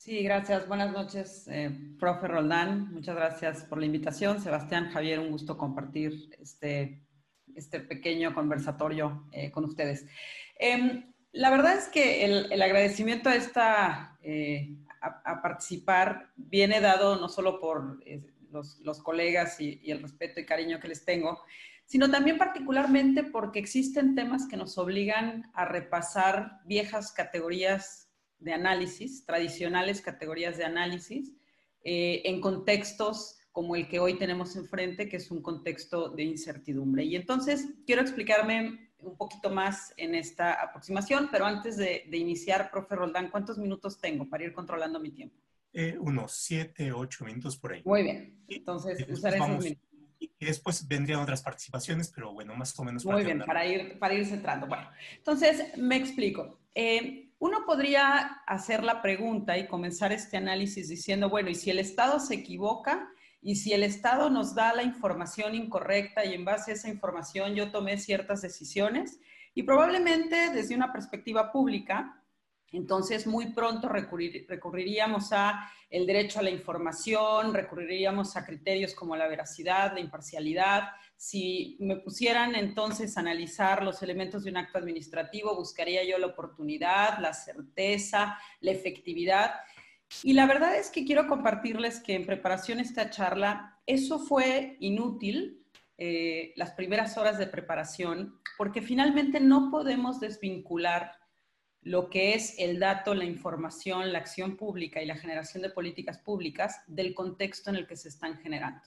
[0.06, 0.68] Sí, gracias.
[0.68, 2.92] Buenas noches, eh, profe Roldán.
[2.92, 4.40] Muchas gracias por la invitación.
[4.40, 7.02] Sebastián, Javier, un gusto compartir este,
[7.56, 10.06] este pequeño conversatorio eh, con ustedes.
[10.60, 17.28] Em, la verdad es que el, agradecimiento a esta, eh, a, participar viene dado no
[17.28, 17.98] solo por
[18.52, 21.40] los, colegas y, y el respeto y cariño que les tengo,
[21.84, 28.05] sino también particularmente porque existen temas que nos obligan a repasar viejas categorías
[28.38, 31.32] de análisis, tradicionales categorías de análisis,
[31.82, 37.04] eh, en contextos como el que hoy tenemos enfrente, que es un contexto de incertidumbre.
[37.04, 42.96] Y entonces quiero explicarme un poquito más en esta aproximación, pero antes de, iniciar, profe
[42.96, 45.36] Roldán, ¿cuántos minutos tengo para ir controlando mi tiempo?
[45.72, 47.82] Eh, unos siete, ocho minutos por ahí.
[47.84, 48.44] Muy bien.
[48.48, 49.82] Entonces, usaré esos minutos.
[50.18, 53.04] Y después vendrían otras participaciones, pero bueno, más o menos.
[53.04, 54.66] Muy bien, para ir, para ir centrando.
[54.66, 56.58] Bueno, entonces me explico.
[56.74, 61.78] Eh, uno podría hacer la pregunta y comenzar este análisis diciendo, bueno, ¿y si el
[61.78, 63.10] Estado se equivoca?
[63.42, 67.54] Y si el Estado nos da la información incorrecta y en base a esa información
[67.54, 69.20] yo tomé ciertas decisiones,
[69.54, 72.22] y probablemente desde una perspectiva pública,
[72.72, 79.28] entonces muy pronto recurriríamos a el derecho a la información, recurriríamos a criterios como la
[79.28, 85.56] veracidad, la imparcialidad, si me pusieran entonces a analizar los elementos de un acto administrativo,
[85.56, 89.54] buscaría yo la oportunidad, la certeza, la efectividad.
[90.22, 94.76] Y la verdad es que quiero compartirles que en preparación a esta charla, eso fue
[94.80, 95.64] inútil,
[95.98, 101.12] eh, las primeras horas de preparación, porque finalmente no podemos desvincular
[101.80, 106.18] lo que es el dato, la información, la acción pública y la generación de políticas
[106.18, 108.82] públicas del contexto en el que se están generando.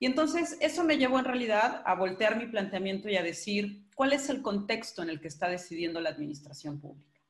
[0.00, 4.14] Y entonces eso me llevó en realidad a voltear mi planteamiento y a decir cuál
[4.14, 7.20] es el contexto en el que está decidiendo la administración pública.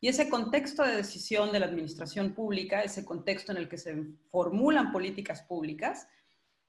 [0.00, 3.96] Y ese contexto de decisión de la administración pública, ese contexto en el que se
[4.30, 6.06] formulan políticas públicas,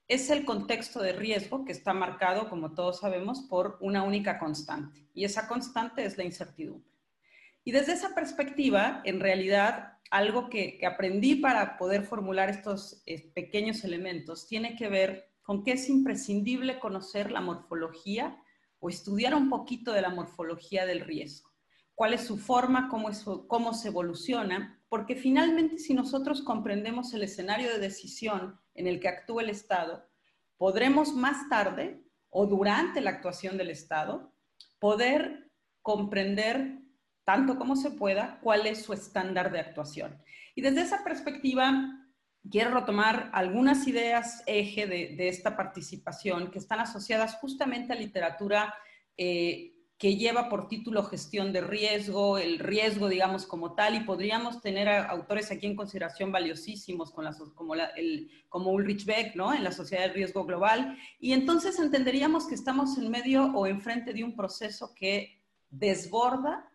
[0.07, 5.07] es el contexto de riesgo que está marcado, como todos sabemos, por una única constante.
[5.13, 6.91] Y esa constante es la incertidumbre.
[7.63, 13.83] Y desde esa perspectiva, en realidad, algo que, aprendí para poder formular estos eh, pequeños
[13.83, 18.41] elementos tiene que ver con que es imprescindible conocer la morfología
[18.79, 21.51] o estudiar un poquito de la morfología del riesgo.
[21.93, 22.87] ¿Cuál es su forma?
[22.87, 23.09] Cómo,
[23.49, 24.81] cómo se evoluciona?
[24.87, 30.07] Porque finalmente si nosotros comprendemos el escenario de decisión en el que actúa el Estado,
[30.55, 34.33] podremos más tarde o durante la actuación del Estado
[34.79, 36.79] poder comprender
[37.25, 40.17] tanto como se pueda cuál es su estándar de actuación.
[40.55, 42.00] Y desde esa perspectiva,
[42.49, 48.73] quiero retomar algunas ideas eje de, esta participación que están asociadas justamente a literatura
[49.17, 54.59] eh, que lleva por título gestión de riesgo, el riesgo, digamos, como tal, y podríamos
[54.59, 59.53] tener autores aquí en consideración valiosísimos con como, el, como Ulrich Beck, ¿no?
[59.53, 64.11] En la sociedad del riesgo global, y entonces entenderíamos que estamos en medio o enfrente
[64.11, 66.67] de un proceso que desborda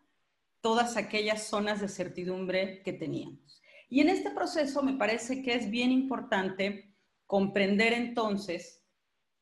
[0.60, 3.60] todas aquellas zonas de certidumbre que teníamos.
[3.88, 6.94] Y en este proceso me parece que es bien importante
[7.26, 8.82] comprender entonces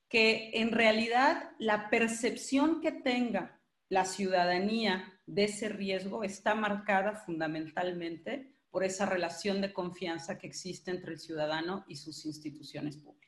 [0.08, 8.54] que en realidad la percepción que tenga la ciudadanía de ese riesgo está marcada fundamentalmente
[8.70, 13.24] por esa relación de confianza que existe entre el ciudadano y sus instituciones públicas.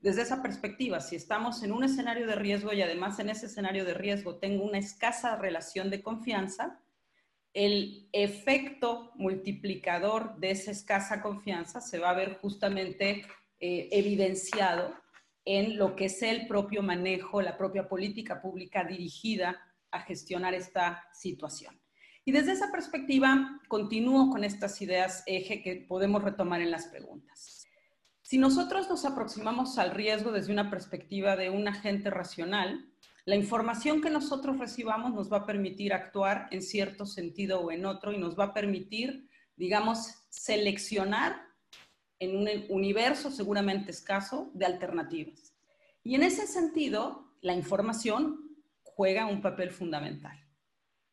[0.00, 3.84] Desde esa perspectiva, si estamos en un escenario de riesgo y además en ese escenario
[3.84, 6.83] de riesgo tengo una escasa relación de confianza,
[7.54, 13.24] el efecto multiplicador de esa escasa confianza se va a ver justamente
[13.60, 14.92] eh, evidenciado
[15.44, 19.60] en lo que es el propio manejo, la propia política pública dirigida
[19.92, 21.80] a gestionar esta situación.
[22.24, 27.66] Y desde esa perspectiva, continúo con estas ideas eje que podemos retomar en las preguntas.
[28.22, 32.90] Si nosotros nos aproximamos al riesgo desde una perspectiva de un agente racional,
[33.26, 37.86] la información que nosotros recibamos nos va a permitir actuar en cierto sentido o en
[37.86, 41.40] otro y nos va a permitir, digamos, seleccionar
[42.18, 45.54] en un universo seguramente escaso de alternativas.
[46.02, 50.38] Y en ese sentido, la información juega un papel fundamental.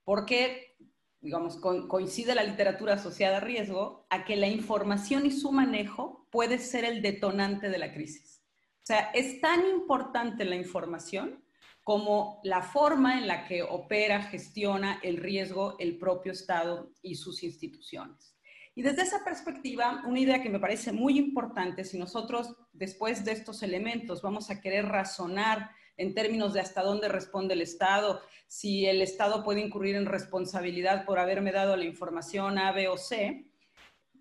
[0.03, 0.75] Porque,
[1.21, 6.59] digamos, coincide la literatura asociada a riesgo a que la información y su manejo puede
[6.59, 8.43] ser el detonante de la crisis.
[8.83, 11.41] O sea, es tan importante la información
[11.83, 17.43] como la forma en la que opera, gestiona el riesgo el propio Estado y sus
[17.43, 18.37] instituciones.
[18.73, 23.33] Y desde esa perspectiva, una idea que me parece muy importante, si nosotros después de
[23.33, 28.85] estos elementos vamos a querer razonar en términos de hasta dónde responde el Estado, si
[28.85, 33.50] el Estado puede incurrir en responsabilidad por haberme dado la información A, B o C,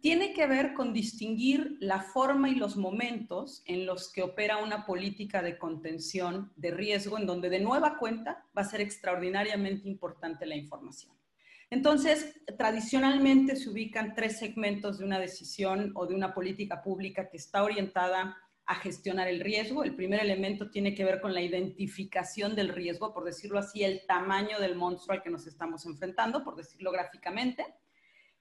[0.01, 4.87] tiene que ver con distinguir la forma y los momentos en los que opera una
[4.87, 10.47] política de contención de riesgo, en donde de nueva cuenta va a ser extraordinariamente importante
[10.47, 11.15] la información.
[11.71, 17.37] Entonces, tradicionalmente se ubican tres segmentos de una decisión o de una política pública que
[17.37, 18.37] está orientada
[18.67, 19.85] a gestionar el riesgo.
[19.85, 24.05] El primer elemento tiene que ver con la identificación del riesgo, por decirlo así, el
[24.07, 27.65] tamaño del monstruo al que nos estamos enfrentando, por decirlo gráficamente.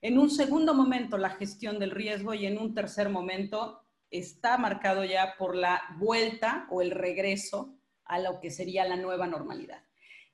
[0.02, 5.04] En un segundo momento, la gestión del riesgo y en un tercer momento está marcado
[5.04, 9.84] ya por la vuelta o el regreso a lo que sería la nueva normalidad.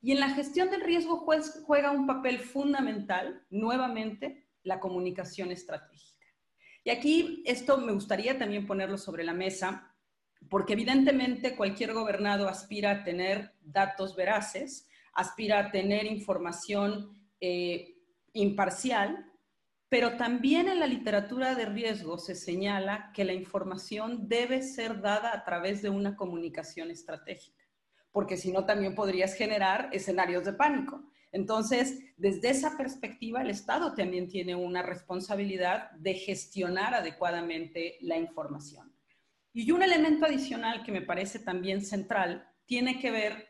[0.01, 1.27] Y en la gestión del riesgo
[1.65, 6.27] juega un papel fundamental, nuevamente, la comunicación estratégica.
[6.85, 9.93] Y aquí esto me gustaría también ponerlo sobre la mesa,
[10.49, 17.97] porque evidentemente cualquier gobernado aspira a tener datos veraces, aspira a tener información eh,
[18.33, 19.33] imparcial,
[19.97, 25.33] pero también en la literatura de riesgo se señala que la información debe ser dada
[25.33, 27.65] a través de una comunicación estratégica,
[28.13, 31.03] porque si no también podrías generar escenarios de pánico.
[31.33, 38.95] Entonces, desde esa perspectiva, el Estado también tiene una responsabilidad de gestionar adecuadamente la información.
[39.55, 43.49] Y un elemento adicional que me parece también central tiene que ver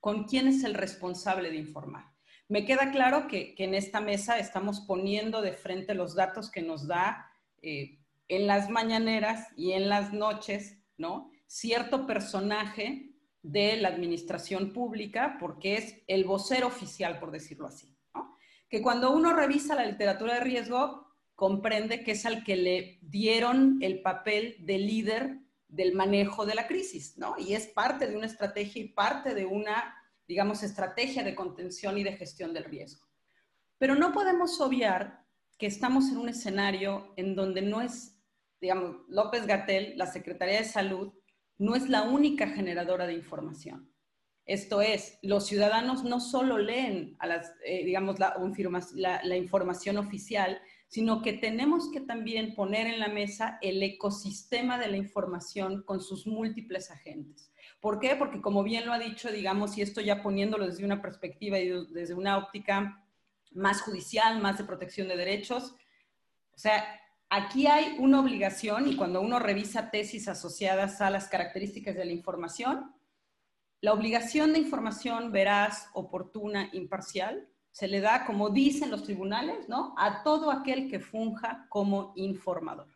[0.00, 2.13] con quién es el responsable de informar.
[2.48, 6.86] Me queda claro que, en esta mesa estamos poniendo de frente los datos que nos
[6.86, 7.30] da
[7.62, 11.30] eh, en las mañaneras y en las noches, ¿no?
[11.46, 18.36] Cierto personaje de la administración pública, porque es el vocero oficial, por decirlo así, ¿no?
[18.68, 23.78] Que cuando uno revisa la literatura de riesgo, comprende que es al que le dieron
[23.80, 27.36] el papel de líder del manejo de la crisis, ¿no?
[27.38, 29.94] Y es parte de una estrategia y parte de una
[30.26, 33.06] digamos, estrategia de contención y de gestión del riesgo.
[33.78, 35.24] Pero no podemos obviar
[35.58, 38.20] que estamos en un escenario en donde no es,
[38.60, 41.12] digamos, López Gatel, la Secretaría de Salud,
[41.58, 43.90] no es la única generadora de información.
[44.46, 47.16] Esto es, los ciudadanos no solo leen,
[47.64, 50.60] eh, digamos, la información oficial,
[50.94, 56.00] sino que tenemos que también poner en la mesa el ecosistema de la información con
[56.00, 57.50] sus múltiples agentes.
[57.84, 58.16] ¿Por qué?
[58.16, 61.68] Porque como bien lo ha dicho, digamos, y esto ya poniéndolo desde una perspectiva y
[61.90, 63.04] desde una óptica
[63.52, 65.74] más judicial, más de protección de derechos,
[66.54, 66.82] o sea,
[67.28, 72.12] aquí hay una obligación y cuando uno revisa tesis asociadas a las características de la
[72.12, 72.90] información,
[73.82, 79.94] la obligación de información veraz, oportuna, imparcial, se le da, como dicen los tribunales, ¿no?
[79.98, 82.88] A todo aquel que funja como informador.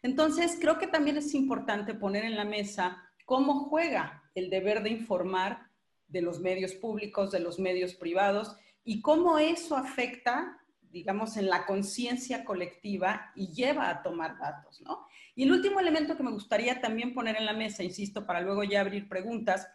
[0.00, 4.90] Entonces, creo que también es importante poner en la mesa cómo juega el deber de
[4.90, 5.68] informar
[6.06, 11.66] de los medios públicos, de los medios privados y cómo eso afecta, digamos, en la
[11.66, 15.06] conciencia colectiva y lleva a tomar datos, ¿no?
[15.34, 18.64] Y el último elemento que me gustaría también poner en la mesa, insisto, para luego
[18.64, 19.68] ya abrir preguntas,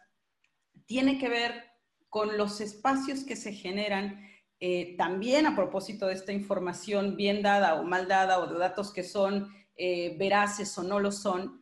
[0.86, 1.64] tiene que ver
[2.08, 4.20] con los espacios que se generan
[4.60, 8.92] eh, también a propósito de esta información bien dada o mal dada o de datos
[8.92, 11.60] que son eh, veraces o no lo son,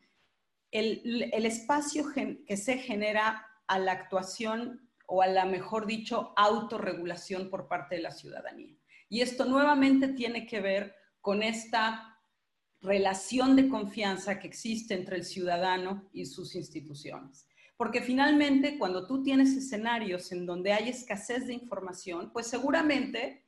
[0.72, 7.68] el, espacio que se genera a la actuación o a la, mejor dicho, autorregulación por
[7.68, 8.74] parte de la ciudadanía.
[9.08, 12.18] Y esto nuevamente tiene que ver con esta
[12.80, 17.46] relación de confianza que existe entre el ciudadano y sus instituciones.
[17.76, 23.46] Porque finalmente, cuando tú tienes escenarios en donde hay escasez de información, pues seguramente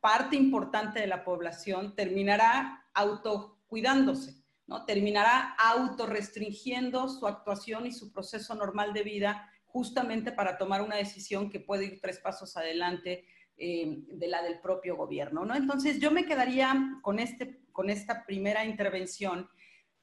[0.00, 4.84] parte importante de la población terminará autocuidándose ¿no?
[4.84, 11.50] Terminará autorrestringiendo su actuación y su proceso normal de vida justamente para tomar una decisión
[11.50, 13.24] que puede ir tres pasos adelante
[13.58, 15.54] eh, de la del propio gobierno, ¿no?
[15.54, 19.48] Entonces yo me quedaría con, este, con esta primera intervención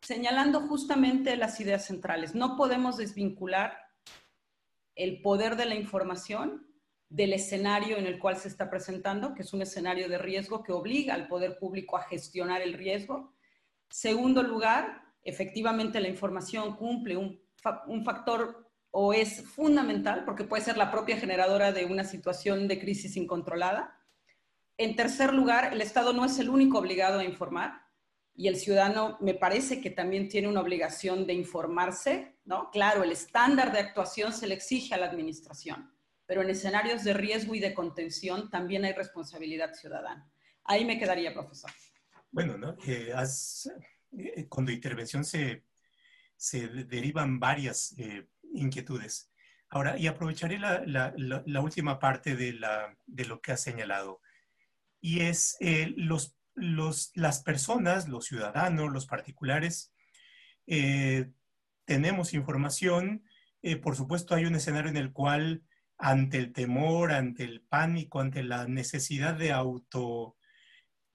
[0.02, 2.36] señalando justamente las ideas centrales.
[2.36, 3.78] No podemos desvincular
[4.96, 6.68] el poder de la información
[7.10, 10.72] del escenario en el cual se está presentando, que es un escenario de riesgo que
[10.72, 13.34] obliga al poder público a gestionar el riesgo,
[13.94, 20.90] Segundo lugar, efectivamente la información cumple un, factor o es fundamental porque puede ser la
[20.90, 23.96] propia generadora de una situación de crisis incontrolada.
[24.80, 27.84] En tercer lugar, el Estado no es el único obligado a informar
[28.34, 32.72] y el ciudadano me parece que también tiene una obligación de informarse, ¿no?
[32.72, 35.94] Claro, el estándar de actuación se le exige a la administración,
[36.26, 40.34] pero en escenarios de riesgo y de contención también hay responsabilidad ciudadana.
[40.64, 41.70] Ahí me quedaría, profesor.
[42.34, 42.76] Bueno, ¿no?
[42.88, 43.14] Eh,
[44.18, 45.66] eh, con intervención se,
[46.36, 49.32] se derivan varias eh, inquietudes.
[49.70, 52.60] Ahora, y aprovecharé la, la, la, última parte de,
[53.06, 54.20] de, lo que has señalado,
[55.00, 55.58] y es
[55.96, 59.92] los, los, las personas, los ciudadanos, los particulares,
[61.86, 63.24] tenemos información,
[63.82, 65.64] por supuesto hay un escenario en el cual
[65.98, 70.36] ante el temor, ante el pánico, ante la necesidad de auto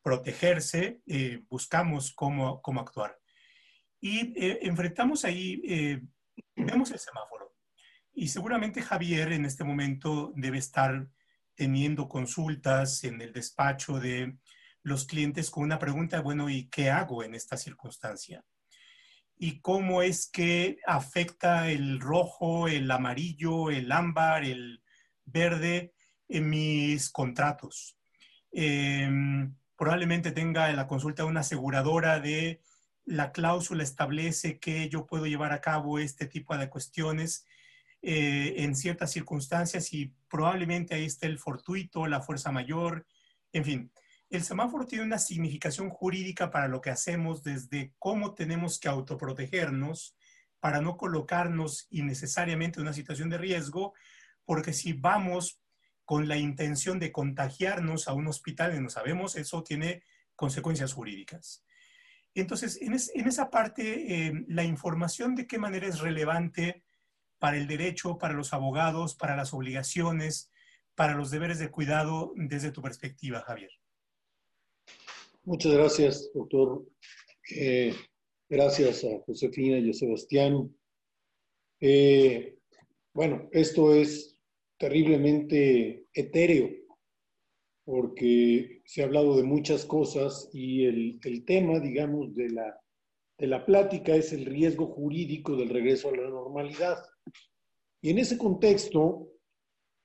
[0.09, 3.18] protegerse, eh, buscamos cómo, cómo, actuar.
[4.00, 6.00] Y eh, enfrentamos ahí, eh,
[6.56, 7.54] vemos el semáforo.
[8.14, 11.06] Y seguramente Javier en este momento debe estar
[11.54, 14.38] teniendo consultas en el despacho de
[14.82, 18.42] los clientes con una pregunta, bueno, ¿y qué hago en esta circunstancia?
[19.36, 24.82] ¿Y cómo es que afecta el rojo, el amarillo, el ámbar, el
[25.26, 25.92] verde
[26.28, 27.98] en mis contratos?
[28.50, 32.61] Em, probablemente tenga en la consulta una aseguradora de
[33.07, 37.47] la cláusula establece que yo puedo llevar a cabo este tipo de cuestiones
[38.03, 43.07] eh, en ciertas circunstancias y probablemente ahí esté el fortuito, la fuerza mayor,
[43.53, 43.93] en fin.
[44.29, 50.16] El semáforo tiene una significación jurídica para lo que hacemos desde cómo tenemos que autoprotegernos
[50.61, 53.95] para no colocarnos innecesariamente en una situación de riesgo,
[54.45, 55.61] porque si vamos
[56.09, 60.02] con la intención de contagiarnos a un hospital y no sabemos, eso tiene
[60.36, 61.66] consecuencias jurídicas.
[62.34, 66.82] Entonces, en, esa parte, eh, la información de qué manera es relevante
[67.38, 70.50] para el derecho, para los abogados, para las obligaciones,
[70.94, 73.70] para los deberes de cuidado desde tu perspectiva, Javier.
[75.44, 76.86] Muchas gracias, doctor.
[77.54, 77.94] Eh,
[78.48, 80.74] gracias a Josefina y a Sebastián.
[81.82, 82.56] Eh,
[83.12, 84.38] bueno, esto es
[84.79, 86.70] terriblemente etéreo,
[87.85, 92.81] porque se ha hablado de muchas cosas y el, el tema, digamos, de la,
[93.39, 96.99] de la plática es el riesgo jurídico del regreso a la normalidad.
[98.01, 99.33] Y en ese contexto,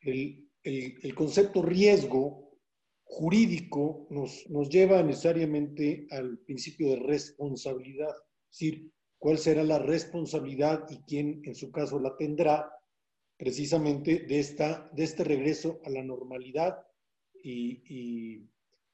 [0.01, 2.57] el, el, concepto riesgo
[3.03, 8.15] jurídico nos, nos, lleva necesariamente al principio de responsabilidad,
[8.51, 12.71] es decir, cuál será la responsabilidad y quién en su caso la tendrá
[13.43, 16.79] precisamente de, esta, de este regreso a la normalidad
[17.43, 18.47] y,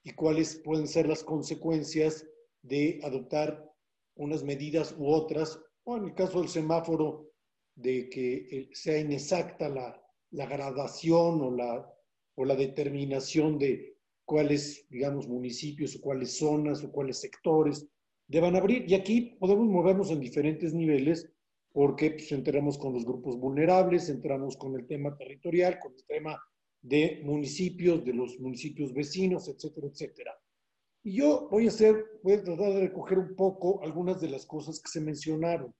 [0.03, 2.25] y, cuáles pueden ser las consecuencias
[2.63, 3.71] de adoptar
[4.15, 7.29] unas medidas u otras, o en el caso del semáforo,
[7.75, 11.87] de que eh, sea inexacta la, la gradación o la,
[12.33, 17.87] o la determinación de cuáles, digamos, municipios o cuáles zonas o cuáles sectores
[18.27, 18.89] deban abrir.
[18.89, 21.31] Y aquí podemos movernos en diferentes niveles
[21.79, 26.37] porque pues, entramos con los grupos vulnerables, entramos con el tema territorial, con el tema
[26.81, 30.37] de municipios, de los municipios vecinos, etcétera, etcétera.
[31.03, 34.45] Y yo voy a hacer, voy a tratar de recoger un poco algunas de las
[34.45, 35.73] cosas que se mencionaron.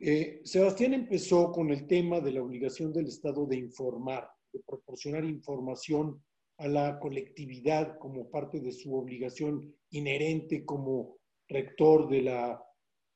[0.00, 5.24] Eh, Sebastián empezó con el tema de la obligación del Estado de informar, de proporcionar
[5.24, 6.20] información
[6.58, 12.65] a la colectividad como parte de su obligación inherente como rector de la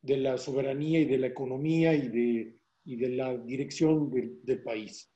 [0.03, 5.11] de la soberanía y de la economía y de, y de la dirección del, país.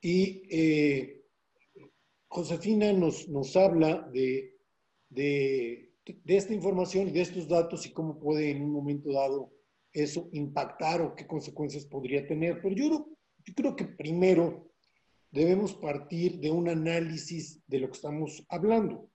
[0.00, 1.24] Y eh,
[2.26, 4.56] Josefina nos, nos habla de,
[5.08, 9.52] de, de, esta información y de estos datos y cómo puede en un momento dado
[9.92, 12.60] eso impactar o qué consecuencias podría tener.
[12.60, 13.08] Pero yo,
[13.44, 14.70] yo creo que primero
[15.30, 19.10] debemos partir de un análisis de lo que estamos hablando.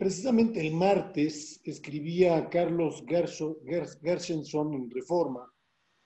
[0.00, 5.46] Precisamente el martes escribía Carlos Gershenson en Reforma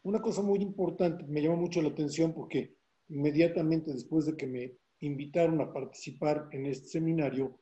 [0.03, 2.75] una cosa muy importante, me llamó mucho la atención porque
[3.11, 7.61] inmediatamente después de que me invitaron a participar en este seminario,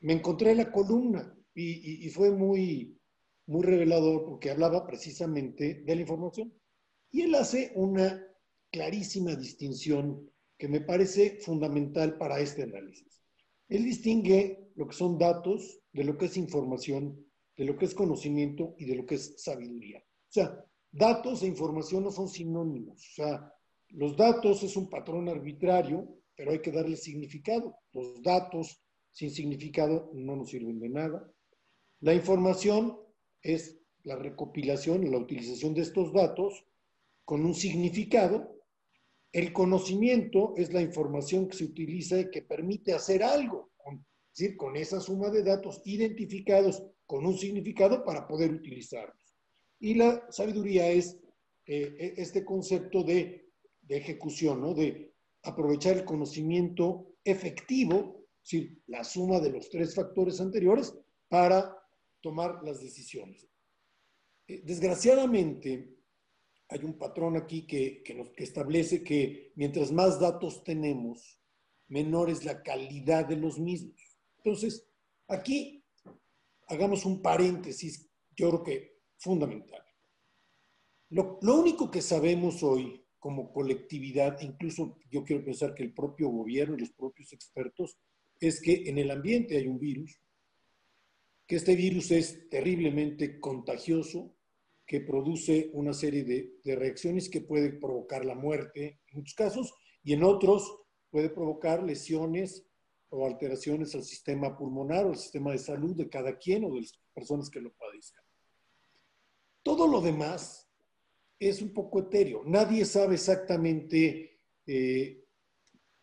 [0.00, 2.98] me encontré la columna y, fue muy,
[3.46, 6.52] muy revelador porque hablaba precisamente de la información.
[7.12, 8.20] Y él hace una
[8.72, 10.28] clarísima distinción
[10.58, 13.15] que me parece fundamental para este análisis.
[13.68, 17.94] Él distingue lo que son datos de lo que es información, de lo que es
[17.94, 19.98] conocimiento y de lo que es sabiduría.
[19.98, 22.98] O sea, datos e información no son sinónimos.
[22.98, 23.52] O sea,
[23.88, 27.76] los datos es un patrón arbitrario, pero hay que darle significado.
[27.92, 31.32] Los datos sin significado no nos sirven de nada.
[32.00, 32.98] La información
[33.42, 36.64] es la recopilación, la utilización de estos datos
[37.24, 38.55] con un significado
[39.36, 44.00] el conocimiento es la información que se utiliza y que permite hacer algo, es
[44.34, 49.36] decir, con esa suma de datos identificados con un significado para poder utilizarlos.
[49.78, 51.18] Y la sabiduría es
[51.66, 53.50] eh, e, este concepto de,
[53.86, 54.72] ejecución, ¿no?
[54.72, 55.12] de
[55.42, 60.94] aprovechar el conocimiento efectivo es decir, la suma de los tres factores anteriores
[61.28, 61.76] para
[62.22, 63.46] tomar las decisiones.
[64.48, 65.95] Eh, desgraciadamente,
[66.68, 68.02] hay un patrón aquí que,
[68.36, 71.40] establece que mientras más datos tenemos,
[71.88, 74.00] menor es la calidad de los mismos.
[74.38, 74.86] Entonces,
[75.28, 75.84] aquí
[76.68, 79.82] hagamos un paréntesis, yo creo que fundamental.
[81.10, 86.28] Lo, lo, único que sabemos hoy como colectividad, incluso yo quiero pensar que el propio
[86.28, 87.96] gobierno y los propios expertos,
[88.40, 90.20] es que en el ambiente hay un virus,
[91.46, 94.35] que este virus es terriblemente contagioso,
[94.86, 99.74] que produce una serie de, reacciones que puede provocar la muerte en muchos casos
[100.04, 100.80] y en otros
[101.10, 102.64] puede provocar lesiones
[103.08, 106.82] o alteraciones al sistema pulmonar o al sistema de salud de cada quien o de
[106.82, 108.24] las personas que lo padezcan.
[109.62, 110.70] Todo lo demás
[111.38, 112.44] es un poco etéreo.
[112.44, 115.24] Nadie sabe exactamente eh,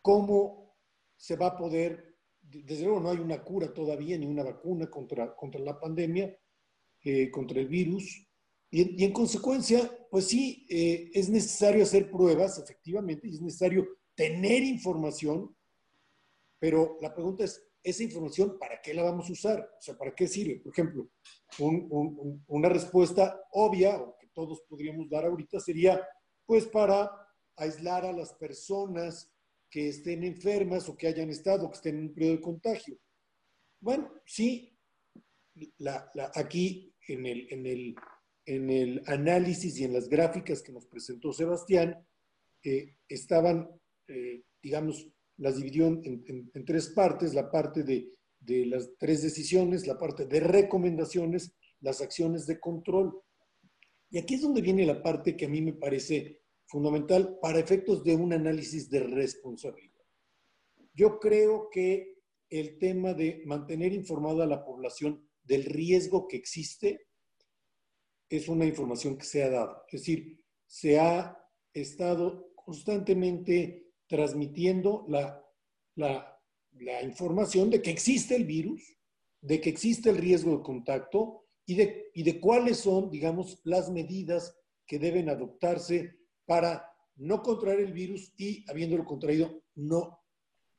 [0.02, 0.76] cómo
[1.16, 5.34] se va a poder, desde luego no hay una cura todavía ni una vacuna contra,
[5.34, 6.36] contra la pandemia,
[7.02, 8.23] eh, contra el virus,
[8.80, 14.62] y, en consecuencia, pues sí, eh, es necesario hacer pruebas, efectivamente, y es necesario tener
[14.62, 15.54] información
[16.64, 19.70] pero la pregunta es, ¿esa información para qué la vamos a usar?
[19.78, 20.60] O sea, ¿para qué sirve?
[20.60, 21.10] Por ejemplo,
[22.46, 26.02] una respuesta obvia, o que todos podríamos dar ahorita, sería,
[26.46, 27.10] pues para
[27.56, 29.30] aislar a las personas
[29.68, 32.98] que estén enfermas o que hayan estado, que estén en un periodo de contagio.
[33.78, 34.74] Bueno, sí,
[36.34, 37.94] aquí en, el,
[38.46, 42.06] en el análisis y en las gráficas que nos presentó Sebastián,
[42.62, 43.68] eh, estaban,
[44.08, 48.08] eh, digamos, las dividió en, tres partes, la parte de,
[48.40, 53.20] de, las tres decisiones, la parte de recomendaciones, las acciones de control.
[54.10, 58.04] Y aquí es donde viene la parte que a mí me parece fundamental para efectos
[58.04, 60.02] de un análisis de responsabilidad.
[60.94, 62.14] Yo creo que
[62.48, 67.08] el tema de mantener informada a la población del riesgo que existe
[68.28, 69.82] es una información que se ha dado.
[69.88, 71.38] Es decir, se ha
[71.72, 75.44] estado constantemente transmitiendo la,
[75.96, 76.30] la,
[77.02, 78.82] información de que existe el virus,
[79.40, 83.90] de que existe el riesgo de contacto y de, y de cuáles son, digamos, las
[83.90, 84.56] medidas
[84.86, 86.84] que deben adoptarse para
[87.16, 90.20] no contraer el virus y, habiéndolo contraído, no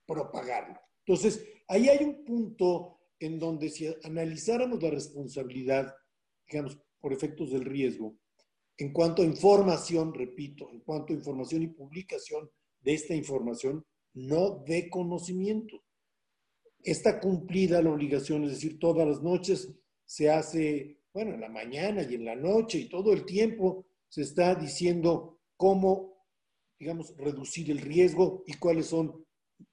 [0.05, 0.79] propagarlo.
[1.05, 5.95] Entonces, ahí hay un punto en donde si analizáramos la responsabilidad,
[6.49, 8.17] digamos, por efectos del riesgo,
[8.77, 12.49] en cuanto a información, repito, en cuanto a información y publicación
[12.81, 13.85] de esta información,
[14.15, 15.83] no de conocimiento.
[16.81, 19.71] Está cumplida la obligación, es decir, todas las noches
[20.03, 24.23] se hace, bueno, en la mañana y en la noche y todo el tiempo se
[24.23, 26.25] está diciendo cómo,
[26.79, 29.23] digamos, reducir el riesgo y cuáles son,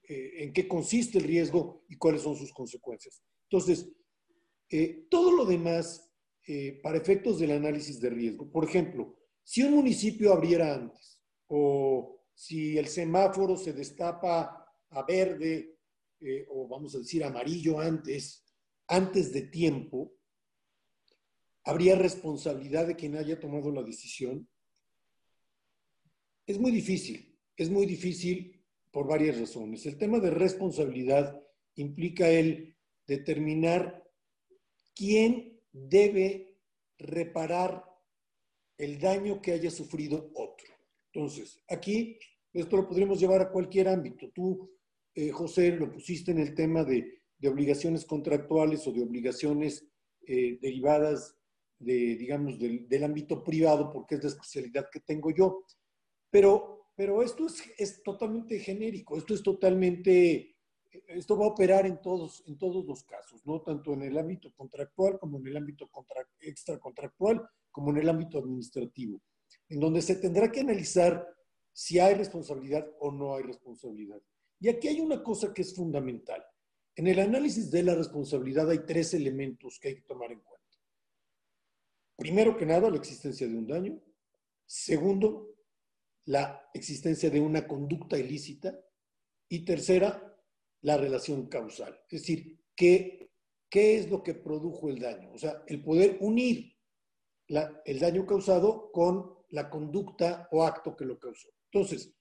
[0.07, 3.23] eh, en qué consiste el riesgo y cuáles son sus consecuencias.
[3.49, 3.91] Entonces,
[4.69, 6.12] eh, todo lo demás,
[6.45, 12.21] eh, para efectos del análisis de riesgo, por ejemplo, si un municipio abriera antes o
[12.33, 15.77] si el semáforo se destapa a verde
[16.19, 18.45] eh, o vamos a decir amarillo antes,
[18.87, 20.13] antes de tiempo,
[21.63, 24.47] ¿habría responsabilidad de quien haya tomado la decisión?
[26.45, 29.85] Es muy difícil, es muy difícil por varias razones.
[29.85, 31.41] El tema de responsabilidad
[31.75, 32.75] implica el
[33.07, 34.03] determinar
[34.95, 36.59] quién debe
[36.97, 37.83] reparar
[38.77, 40.67] el daño que haya sufrido otro.
[41.11, 42.17] Entonces, aquí
[42.53, 44.29] esto lo podríamos llevar a cualquier ámbito.
[44.33, 44.71] Tú,
[45.15, 49.85] eh, José, lo pusiste en el tema de, obligaciones contractuales o de obligaciones
[50.25, 51.35] eh, derivadas
[51.77, 55.65] de, digamos, del, ámbito privado, porque es la especialidad que tengo yo.
[56.29, 60.52] Pero, pero esto es, es totalmente genérico, esto es totalmente,
[61.07, 63.61] esto va a operar en todos, en todos los casos, ¿no?
[63.61, 65.89] Tanto en el ámbito contractual como en el ámbito
[66.39, 69.21] extracontractual, como en el ámbito administrativo
[69.69, 71.27] en donde se tendrá que analizar
[71.71, 74.21] si hay responsabilidad o no hay responsabilidad.
[74.59, 76.43] Y aquí hay una cosa que es fundamental.
[76.95, 80.63] En el análisis de la responsabilidad hay tres elementos que hay que tomar en cuenta.
[82.15, 83.99] Primero que nada, la existencia de un daño.
[84.65, 85.55] Segundo,
[86.25, 88.79] la existencia de una conducta ilícita.
[89.49, 90.32] Y tercera,
[90.83, 91.99] la relación causal.
[92.09, 93.31] Es decir, ¿qué,
[93.69, 95.31] qué es lo que produjo el daño?
[95.33, 96.73] O sea, el poder unir
[97.85, 101.49] el daño causado con la conducta o acto que lo causó.
[101.71, 102.13] Entonces,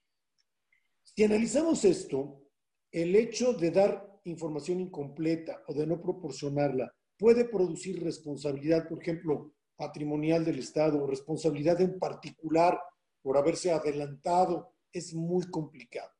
[1.02, 2.42] si analizamos esto,
[2.90, 9.54] el hecho de dar información incompleta o de no proporcionarla puede producir responsabilidad, por ejemplo,
[9.76, 12.78] patrimonial del Estado responsabilidad en particular
[13.22, 14.74] por haberse adelantado.
[14.92, 16.10] Es muy complicado.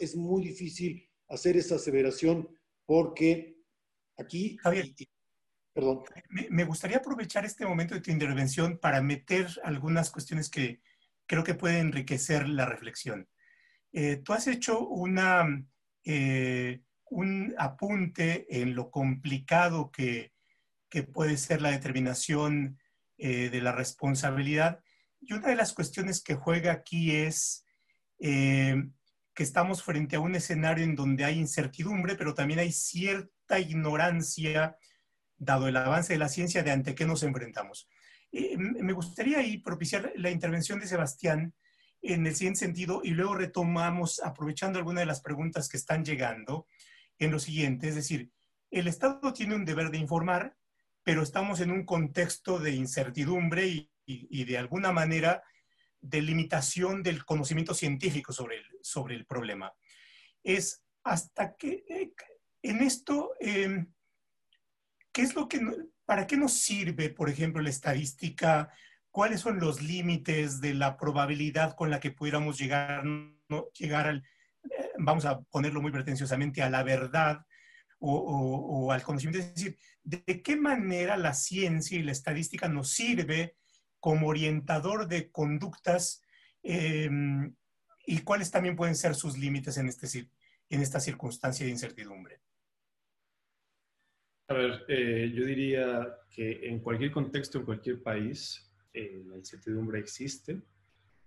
[0.00, 2.48] Es muy difícil hacer esa aseveración
[2.84, 3.56] porque
[4.16, 4.56] aquí...
[4.58, 4.94] Javier,
[5.72, 6.04] perdón.
[6.50, 10.80] Me, gustaría aprovechar este momento de tu intervención para meter algunas cuestiones que
[11.26, 13.28] creo que pueden enriquecer la reflexión.
[13.92, 15.46] Eh, tú has hecho una,
[16.04, 20.32] eh, un apunte en lo complicado que,
[20.88, 22.78] que puede ser la determinación
[23.18, 24.80] eh, de la responsabilidad.
[25.20, 27.64] Y una de las cuestiones que juega aquí es
[29.36, 34.78] que estamos frente a un escenario en donde hay incertidumbre, pero también hay cierta ignorancia,
[35.36, 37.86] dado el avance de la ciencia, de ante qué nos enfrentamos.
[38.32, 41.52] me gustaría ahí propiciar la intervención de Sebastián
[42.00, 46.66] en el siguiente sentido y luego retomamos, aprovechando algunas de las preguntas que están llegando,
[47.18, 48.30] en lo siguiente, es decir,
[48.70, 50.56] el Estado tiene un deber de informar,
[51.02, 55.42] pero estamos en un contexto de incertidumbre y de alguna manera
[56.08, 59.72] de limitación del conocimiento científico sobre el, sobre el problema.
[60.42, 62.12] Es hasta que eh,
[62.62, 63.92] en esto, em,
[65.12, 65.60] ¿qué es lo que,
[66.04, 68.72] para qué nos sirve, por ejemplo, la estadística?
[69.10, 73.04] ¿Cuáles son los límites de la probabilidad con la que pudiéramos llegar,
[73.78, 74.24] llegar al,
[74.64, 77.46] eh, vamos a ponerlo muy pretenciosamente, a la verdad
[77.98, 79.38] o, o, al conocimiento?
[79.38, 83.56] Es decir, ¿de qué manera la ciencia y la estadística nos sirve
[84.06, 86.22] como orientador de conductas
[86.62, 87.56] em,
[88.06, 90.28] y cuáles también pueden ser sus límites en, este,
[90.70, 92.38] en esta circunstancia de incertidumbre.
[94.46, 99.98] A ver, eh, yo diría que en cualquier contexto, en cualquier país, eh, la incertidumbre
[99.98, 100.62] existe.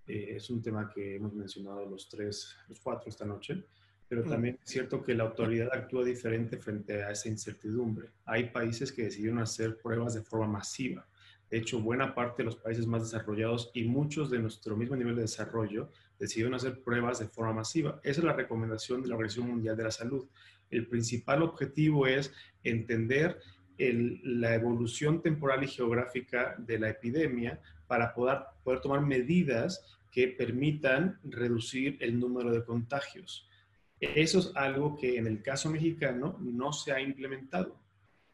[0.07, 3.61] Eh, es un tema que hemos mencionado los tres, los cuatro esta noche,
[4.07, 4.29] pero mm.
[4.29, 8.07] también es cierto que la autoridad actúa diferente frente a esa incertidumbre.
[8.23, 11.05] Hay países que decidieron hacer pruebas de forma masiva
[11.49, 15.15] de hecho, buena parte de los países más desarrollados y muchos de nuestro mismo nivel
[15.15, 15.89] de desarrollo
[16.19, 17.99] decidieron hacer pruebas de forma masiva.
[18.03, 20.27] Esa es la recomendación de la Organización Mundial de la Salud.
[20.69, 22.31] El principal objetivo es
[22.63, 23.39] entender
[23.77, 31.17] la evolución temporal y geográfica de la epidemia para poder, poder tomar medidas que permitan
[31.23, 33.47] reducir el número de contagios.
[33.99, 37.79] Eso es algo que en el caso mexicano no se ha implementado.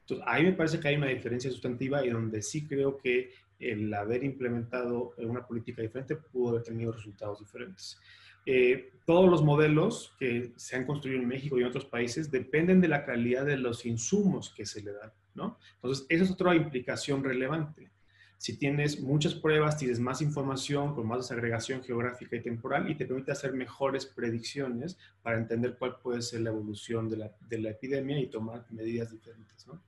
[0.06, 3.92] Entonces, ahí me parece que hay una diferencia sustantiva y donde sí creo que el
[3.92, 8.00] haber implementado una política diferente pudo haber tenido resultados diferentes.
[8.46, 12.82] Eh, todos los modelos que se han construido en México y en otros países dependen
[12.82, 15.58] de la calidad de los insumos que se le dan, ¿no?
[15.76, 17.90] Entonces, esa es otra implicación relevante.
[18.38, 23.08] Si tienes muchas pruebas, tienes más información con más desagregación geográfica y temporal y te
[23.08, 27.72] permite hacer mejores predicciones para entender cuál puede ser la evolución de la, de la
[27.72, 29.82] epidemia y tomar medidas diferentes, ¿no?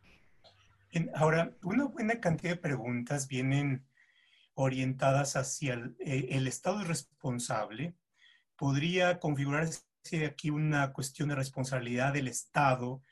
[1.14, 3.86] Ahora, una buena cantidad de preguntas vienen
[4.54, 7.96] orientadas hacia el, eh, Estado responsable.
[8.56, 9.84] ¿Podría configurarse
[10.26, 13.04] aquí una cuestión de responsabilidad del Estado?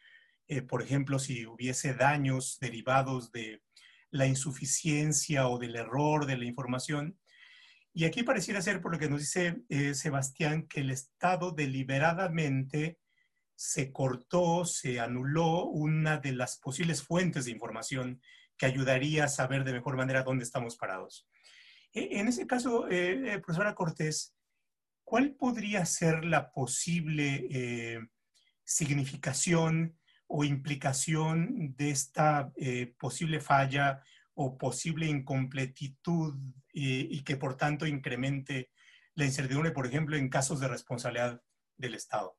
[0.47, 3.61] Eh, por ejemplo, si hubiese daños derivados de
[4.09, 7.19] la insuficiencia o del error de la información.
[7.93, 12.99] Y aquí pareciera ser, por lo que nos dice eh, Sebastián, que el Estado deliberadamente
[13.55, 18.21] se cortó, se anuló una de las posibles fuentes de información
[18.57, 21.27] que ayudaría a saber de mejor manera dónde estamos parados.
[21.93, 24.35] E, en ese caso, eh, eh, profesora Cortés,
[25.03, 27.99] ¿cuál podría ser la posible eh,
[28.63, 29.97] significación
[30.27, 32.51] o implicación de esta
[32.97, 34.01] posible falla
[34.33, 36.35] o posible incompletitud
[36.73, 38.71] y que por tanto incremente
[39.13, 41.43] la incertidumbre, por ejemplo, en casos de responsabilidad
[41.77, 42.35] del Estado?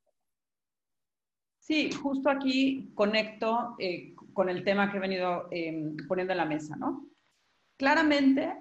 [1.67, 6.45] Sí, justo aquí conecto eh, con el tema que he venido em, poniendo en la
[6.45, 7.05] mesa, ¿no?
[7.75, 8.55] Claramente,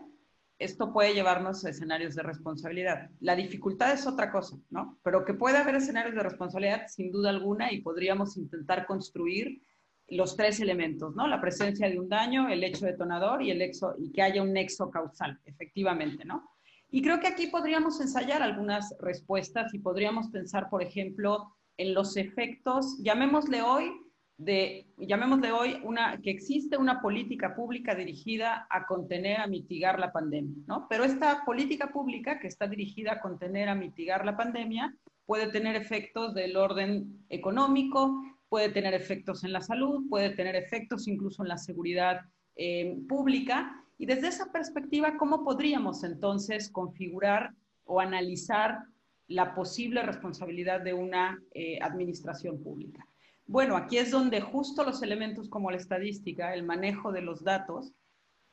[0.59, 3.09] esto puede llevarnos a escenarios de responsabilidad.
[3.20, 4.98] La dificultad es otra cosa, ¿no?
[5.04, 9.62] Pero que puede haber escenarios de responsabilidad, sin duda alguna, y podríamos intentar construir
[10.09, 11.28] los tres elementos, ¿no?
[11.28, 14.52] La presencia de un daño, el hecho detonador y, el exo, y que haya un
[14.52, 16.50] nexo causal, efectivamente, ¿no?
[16.90, 22.16] Y creo que aquí podríamos ensayar algunas respuestas y podríamos pensar, por ejemplo, en los
[22.16, 23.93] efectos, llamémosle hoy,
[24.39, 30.12] de, llamémosle hoy una, que existe una política pública dirigida a contener, a mitigar la
[30.12, 30.87] pandemia, ¿no?
[30.89, 35.74] Pero esta política pública que está dirigida a contener, a mitigar la pandemia, puede tener
[35.74, 41.49] efectos del orden económico, puede tener efectos en la salud, puede tener efectos incluso en
[41.49, 42.20] la seguridad
[42.57, 43.83] eh, pública.
[43.99, 47.55] Y desde esa perspectiva, ¿cómo podríamos entonces configurar
[47.85, 48.85] o analizar
[49.29, 53.07] la posible responsabilidad de una eh, administración pública.
[53.47, 57.93] Bueno, aquí es donde justo los elementos como la estadística, el manejo de los datos,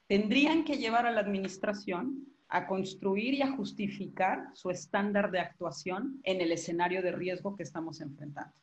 [0.08, 6.20] tendrían que llevar a la administración a construir y a justificar su estándar de actuación
[6.24, 8.54] en el escenario de riesgo que estamos enfrentando.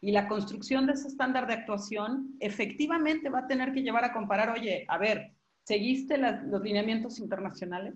[0.00, 4.12] Y la construcción de ese estándar de actuación efectivamente va a tener que llevar a
[4.12, 5.32] comparar, oye, a ver,
[5.64, 7.94] ¿seguiste los lineamientos internacionales?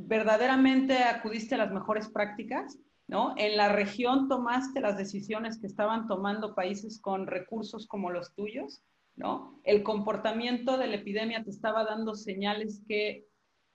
[0.00, 2.78] ¿Verdaderamente acudiste a las mejores prácticas?
[3.08, 3.34] ¿No?
[3.38, 8.82] En la región tomaste las decisiones que estaban tomando países con recursos como los tuyos,
[9.16, 9.58] ¿no?
[9.64, 13.26] El comportamiento de la epidemia te estaba dando señales que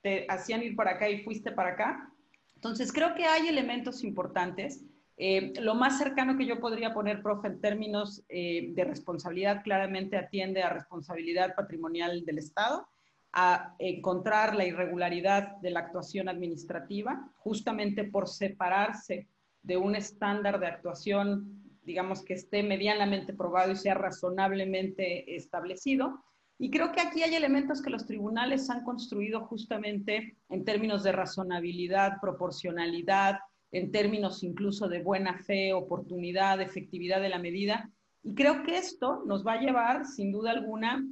[0.03, 2.13] te hacían ir para acá y fuiste para acá.
[2.55, 4.86] Entonces, creo que hay elementos importantes.
[5.17, 10.15] Eh, lo más cercano que yo podría poner, profe, en términos eh, de responsabilidad, claramente
[10.15, 12.88] atiende a responsabilidad patrimonial del Estado,
[13.34, 19.27] a encontrar la irregularidad de la actuación administrativa, justamente por separarse
[19.63, 26.23] de un estándar de actuación, digamos, que esté medianamente probado y sea razonablemente establecido.
[26.59, 31.11] Y creo que aquí hay elementos que los tribunales han construido justamente en términos de
[31.11, 33.39] razonabilidad, proporcionalidad,
[33.71, 37.89] en términos incluso de buena fe, oportunidad, efectividad de la medida.
[38.21, 41.03] Y creo que esto nos va a llevar, sin duda alguna,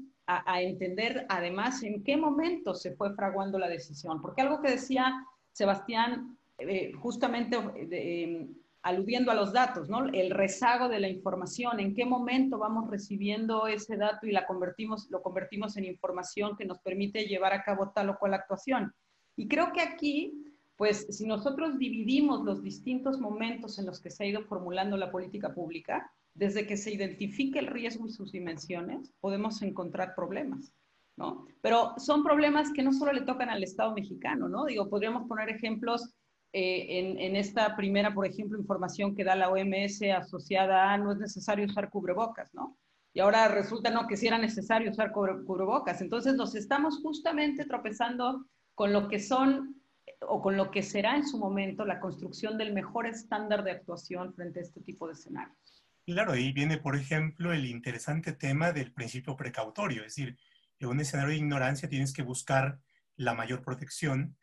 [0.46, 4.22] a, entender además en qué momento se fue fraguando la decisión.
[4.22, 7.58] Porque algo que decía Sebastián, eh, justamente
[7.92, 8.48] eh,
[8.84, 10.06] aludiendo a los datos, ¿no?
[10.08, 15.10] El rezago de la información, en qué momento vamos recibiendo ese dato y la convertimos,
[15.12, 18.94] lo convertimos en información que nos permite llevar a cabo tal o cual actuación.
[19.36, 24.24] Y creo que aquí, pues, si nosotros dividimos los distintos momentos en los que se
[24.24, 29.12] ha ido formulando la política pública, desde que se identifique el riesgo y sus dimensiones,
[29.20, 30.74] podemos encontrar problemas.
[31.18, 31.46] ¿no?
[31.62, 34.66] Pero son problemas que no solo le tocan al Estado mexicano, ¿no?
[34.66, 36.16] Digo, podríamos poner ejemplos
[36.54, 41.20] eh, en, esta primera, por ejemplo, información que da la OMS asociada a no es
[41.20, 42.78] necesario usar cubrebocas, ¿no?
[43.14, 46.02] Y ahora resulta no que sí era necesario usar cubrebocas.
[46.02, 49.81] Entonces nos estamos justamente tropezando con lo que son
[50.22, 54.34] o con lo que será en su momento la construcción del mejor estándar de actuación
[54.34, 55.86] frente a este tipo de escenarios.
[56.06, 60.38] Claro, ahí viene, por ejemplo, el interesante tema del principio precautorio, es decir,
[60.80, 62.80] en un escenario de ignorancia tienes que buscar
[63.16, 64.36] la mayor protección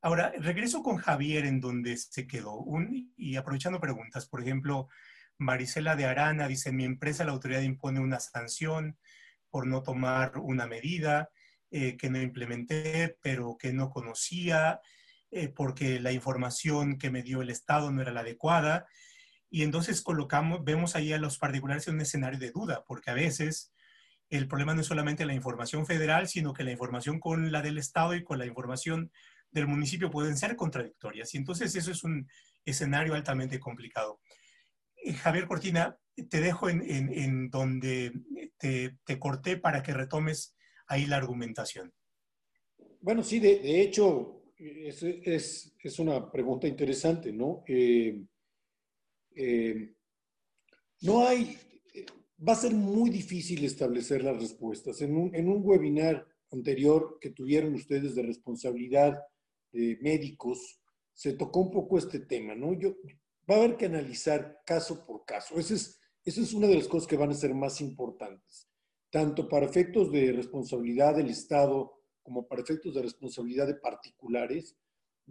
[0.00, 2.64] Ahora, regreso con Javier en donde se quedó
[3.16, 4.26] y aprovechando preguntas.
[4.26, 4.88] Por ejemplo,
[5.38, 8.96] Marisela de Arana dice, mi empresa la autoridad impone una sanción
[9.50, 11.30] por no tomar una medida
[11.72, 14.80] eh, que no implementé, pero que no conocía,
[15.30, 18.86] eh, porque la información que me dio el Estado no era la adecuada.
[19.50, 23.14] Y entonces colocamos, vemos ahí a los particulares en un escenario de duda, porque a
[23.14, 23.72] veces
[24.30, 27.78] el problema no es solamente la información federal, sino que la información con la del
[27.78, 29.10] Estado y con la información
[29.50, 31.34] del municipio pueden ser contradictorias.
[31.34, 32.28] Y entonces eso es un
[32.64, 34.20] escenario altamente complicado.
[34.96, 35.96] Eh, Javier Cortina,
[36.28, 38.12] te dejo en, donde
[38.58, 40.56] te, corté para que retomes
[40.86, 41.92] ahí la argumentación.
[43.00, 47.64] Bueno, sí, de, hecho, es, es, una pregunta interesante, ¿no?
[47.66, 48.22] Eh,
[49.34, 49.94] eh,
[51.02, 51.56] no hay,
[52.46, 55.00] va a ser muy difícil establecer las respuestas.
[55.00, 59.18] En un, en un webinar anterior que tuvieron ustedes de responsabilidad
[59.70, 60.80] médicos,
[61.12, 62.72] se tocó un poco este tema, ¿no?
[62.72, 62.96] Yo,
[63.48, 65.58] va a haber que analizar caso por caso.
[65.58, 68.68] Esa es, esa es una de las cosas que van a ser más importantes,
[69.10, 71.97] tanto para efectos de responsabilidad del Estado
[72.28, 74.76] como para efectos de responsabilidad de particulares.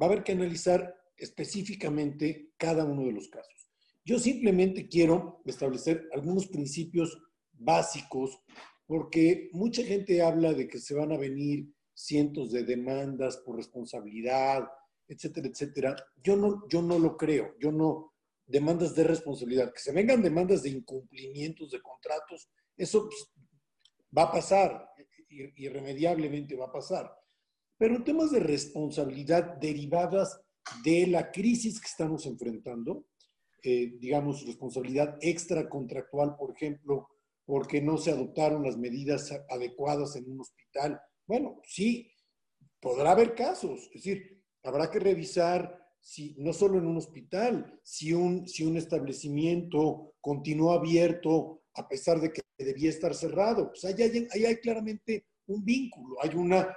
[0.02, 3.70] Va a haber que analizar específicamente cada uno de los casos.
[4.04, 7.16] Yo simplemente quiero establecer algunos principios
[7.52, 8.40] básicos
[8.88, 14.68] porque mucha gente habla de que se van a venir cientos de demandas por responsabilidad,
[15.08, 15.96] etcétera, etcétera.
[16.24, 18.14] Yo no, yo no lo creo, yo no,
[18.48, 23.32] demandas de responsabilidad, que se vengan demandas de incumplimientos de contratos, eso pues,
[24.18, 24.90] va a pasar,
[25.56, 27.14] irremediablemente va a pasar.
[27.78, 30.40] Pero en temas de responsabilidad derivadas
[30.84, 33.06] de la crisis que estamos enfrentando,
[33.64, 37.08] eh, digamos, responsabilidad extracontractual, por ejemplo,
[37.46, 42.10] porque no se adoptaron las medidas adecuadas en un hospital bueno, sí,
[42.80, 48.14] podrá haber casos, es decir, habrá que revisar si no solo en un hospital, si
[48.14, 53.70] un, si un establecimiento continúa abierto a pesar de que debía estar cerrado.
[53.70, 56.76] Pues ahí hay, claramente un vínculo, hay una,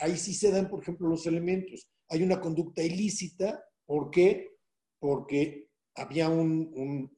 [0.00, 1.88] ahí sí se dan, por ejemplo, los elementos.
[2.08, 4.56] Hay una conducta ilícita, ¿por qué?
[4.98, 7.14] Porque había un,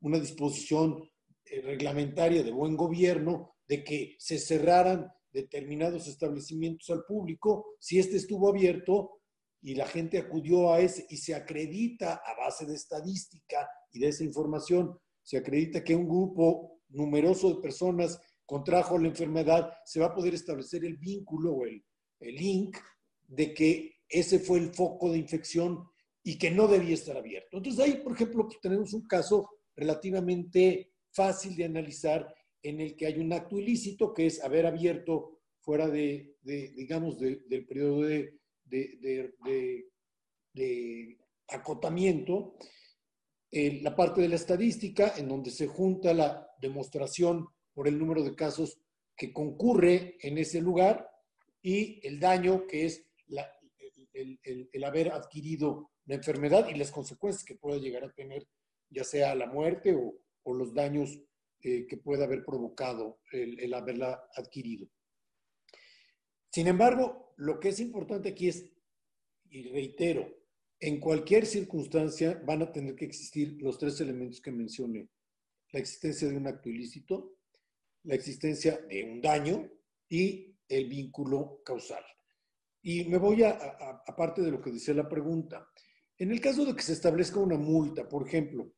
[0.00, 1.08] una disposición
[1.44, 8.16] eh, reglamentaria de buen gobierno de que se cerraran determinados establecimientos al público, si este
[8.16, 9.20] estuvo abierto
[9.60, 14.08] y la gente acudió a ese y se acredita a base de estadística y de
[14.08, 20.06] esa información, se acredita que un grupo numeroso de personas contrajo la enfermedad, se va
[20.06, 21.82] a poder establecer el vínculo o el,
[22.20, 22.76] el link
[23.26, 25.84] de que ese fue el foco de infección
[26.22, 27.56] y que no debía estar abierto.
[27.56, 33.06] Entonces ahí, por ejemplo, pues, tenemos un caso relativamente fácil de analizar en el que
[33.06, 39.34] hay un acto ilícito, que es haber abierto fuera de, digamos, del periodo de, de
[41.48, 42.56] acotamiento,
[43.56, 48.24] eh, la parte de la estadística, en donde se junta la demostración por el número
[48.24, 48.80] de casos
[49.16, 51.08] que concurre en ese lugar
[51.62, 53.06] y el daño que es
[54.12, 58.44] el, haber adquirido la enfermedad y las consecuencias que pueda llegar a tener,
[58.90, 60.18] ya sea la muerte o,
[60.52, 61.16] los daños
[61.62, 64.88] eh, que pueda haber provocado el, haberla adquirido.
[66.50, 68.68] Sin embargo, lo que es importante aquí es,
[69.48, 70.43] y reitero,
[70.86, 75.08] en cualquier circunstancia van a tener que existir los tres elementos que mencioné.
[75.72, 77.38] La existencia de un acto ilícito,
[78.02, 79.66] la existencia de un daño
[80.10, 82.04] y el vínculo causal.
[82.82, 83.52] Y me voy a,
[84.06, 85.66] aparte de lo que decía la pregunta.
[86.18, 88.70] En el caso de que se establezca una multa, por ejemplo,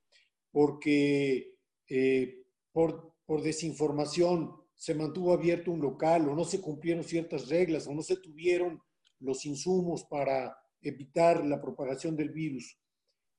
[0.52, 1.56] porque
[1.88, 7.88] eh, por, por desinformación se mantuvo abierto un local o no se cumplieron ciertas reglas
[7.88, 8.80] o no se tuvieron
[9.18, 10.56] los insumos para
[10.88, 12.78] evitar la propagación del virus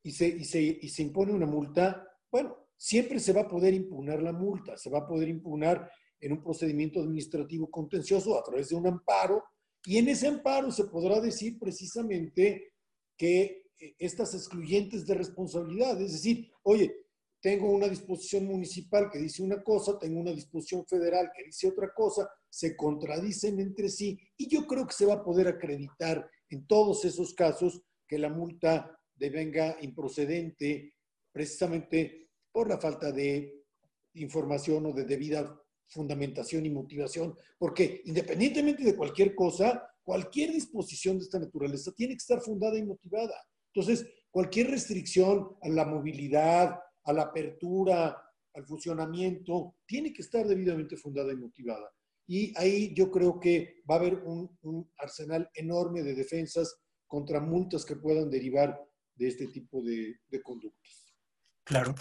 [0.04, 3.74] y se, y se, y se impone una multa, bueno, siempre se va a poder
[3.74, 5.90] impugnar la multa, se va a poder impugnar
[6.20, 9.44] en un procedimiento administrativo contencioso a través de un amparo
[9.86, 12.74] y en ese amparo se podrá decir precisamente
[13.16, 16.94] que eh, estas excluyentes de responsabilidad, es decir, oye,
[17.42, 21.94] tengo una disposición municipal que dice una cosa, tengo una disposición federal que dice otra
[21.94, 26.66] cosa, se contradicen entre sí y yo creo que se va a poder acreditar en
[26.68, 30.94] todos esos casos que la multa devenga improcedente
[31.32, 33.64] precisamente por la falta de
[34.14, 41.26] información o de debida fundamentación y motivación, porque independientemente de cualquier cosa, cualquier disposición de
[41.26, 43.36] esta naturaleza tiene que estar fundada y motivada.
[43.74, 48.18] Entonces, cualquier restricción a la movilidad, a la apertura,
[48.54, 51.90] al funcionamiento, tiene que estar debidamente fundada y motivada.
[52.28, 57.86] Y ahí yo creo que va a haber un, arsenal enorme de defensas contra multas
[57.86, 58.78] que puedan derivar
[59.16, 61.16] de este tipo de, conductas.
[61.64, 61.96] Claro.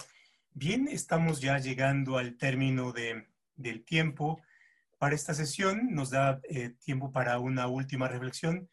[0.53, 4.43] Bien, estamos ya llegando al término del tiempo
[4.99, 5.95] para esta sesión.
[5.95, 8.69] Nos da eh, tiempo para una última reflexión.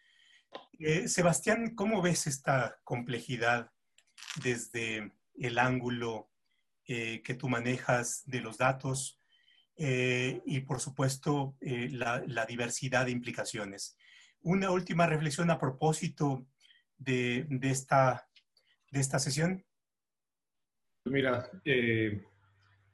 [0.79, 3.71] Eh, Sebastián, ¿cómo ves esta complejidad
[4.43, 6.31] desde el ángulo
[6.87, 9.22] eh, que tú manejas de los datos?
[9.75, 13.97] Eh, y por supuesto eh, la, diversidad de implicaciones.
[14.41, 16.45] Una última reflexión a propósito
[16.97, 18.27] de, esta,
[18.91, 19.65] de esta sesión.
[21.05, 22.23] Mira, eh,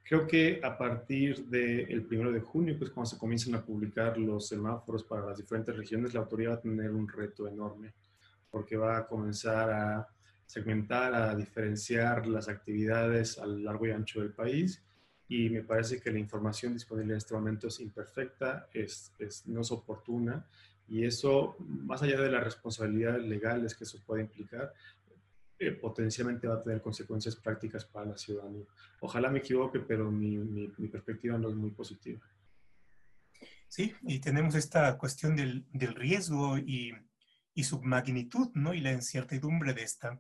[0.04, 4.48] creo que a partir del primero de junio, pues cuando se comiencen a publicar los
[4.48, 7.94] semáforos para las diferentes regiones, la autoridad va a tener un reto enorme
[8.50, 10.08] porque va a comenzar a
[10.46, 14.82] segmentar, a diferenciar las actividades a lo largo y ancho del país
[15.30, 19.14] y me parece que la información disponible en este momento es imperfecta, es,
[19.46, 20.46] no es oportuna
[20.88, 24.74] y eso, más allá de las responsabilidades legales que eso puede implicar,
[25.60, 28.66] eh, potencialmente va a tener consecuencias prácticas para la ciudadanía.
[29.02, 32.22] Ojalá me equivoque, pero mi, mi, perspectiva no es muy positiva.
[33.68, 36.92] Sí, y tenemos esta cuestión del, del riesgo y,
[37.54, 38.74] y, su magnitud, ¿no?
[38.74, 40.20] Y la incertidumbre de esta.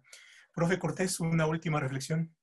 [0.53, 2.35] Profe Cortés, una última reflexión.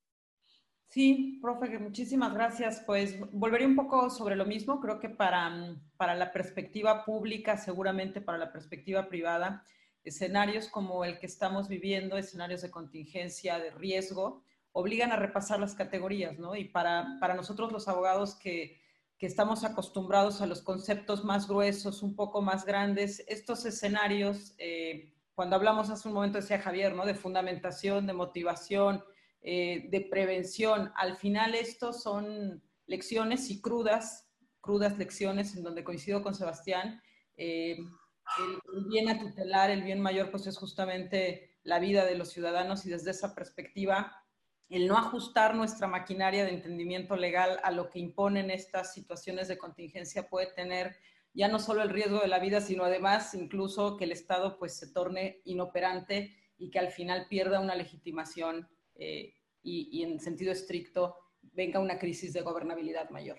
[0.89, 2.83] Sí, profe, muchísimas gracias.
[2.87, 4.81] Pues volvería un poco sobre lo mismo.
[4.81, 9.65] Creo que para, para la perspectiva pública, seguramente para la perspectiva privada,
[10.05, 15.75] escenarios como el que estamos viviendo, escenarios de contingencia, de riesgo, obligan a repasar las
[15.75, 16.55] categorías, ¿no?
[16.55, 18.79] Y para, para nosotros los abogados que,
[19.19, 25.13] que estamos acostumbrados a los conceptos más gruesos, un poco más grandes, estos escenarios, eh,
[25.35, 27.05] cuando hablamos hace un momento, decía Javier, ¿no?
[27.05, 29.03] De fundamentación, de motivación,
[29.43, 30.93] eh, de prevención.
[30.97, 34.29] Al final estos son lecciones y crudas,
[34.61, 37.01] crudas lecciones en donde coincido con Sebastián.
[37.37, 42.31] Eh, el, bien a tutelar, el bien mayor, pues es justamente la vida de los
[42.31, 44.25] ciudadanos y desde esa perspectiva,
[44.69, 49.59] el no ajustar nuestra maquinaria de entendimiento legal a lo que imponen estas situaciones de
[49.59, 50.97] contingencia puede tener
[51.35, 54.77] ya no solo el riesgo de la vida, sino además incluso que el Estado pues
[54.77, 58.69] se torne inoperante y que al final pierda una legitimación
[58.99, 63.39] eh, y, en sentido estricto venga una crisis de gobernabilidad mayor.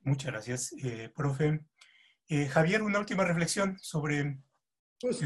[0.00, 1.60] Muchas gracias, eh, profe.
[2.28, 4.38] Eh, Javier, una última reflexión sobre
[4.98, 5.20] pues,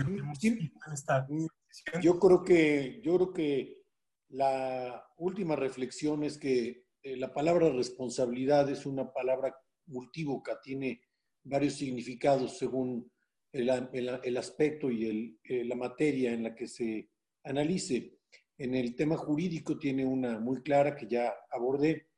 [2.03, 3.83] Yo creo que yo creo que
[4.29, 9.55] la última reflexión es que la palabra responsabilidad es una palabra
[9.87, 11.03] multívoca, tiene
[11.45, 13.13] varios significados según
[13.53, 17.11] el, el, aspecto y el, la materia en la que se
[17.45, 18.19] analice.
[18.57, 22.09] En el tema jurídico tiene una muy clara que ya abordé,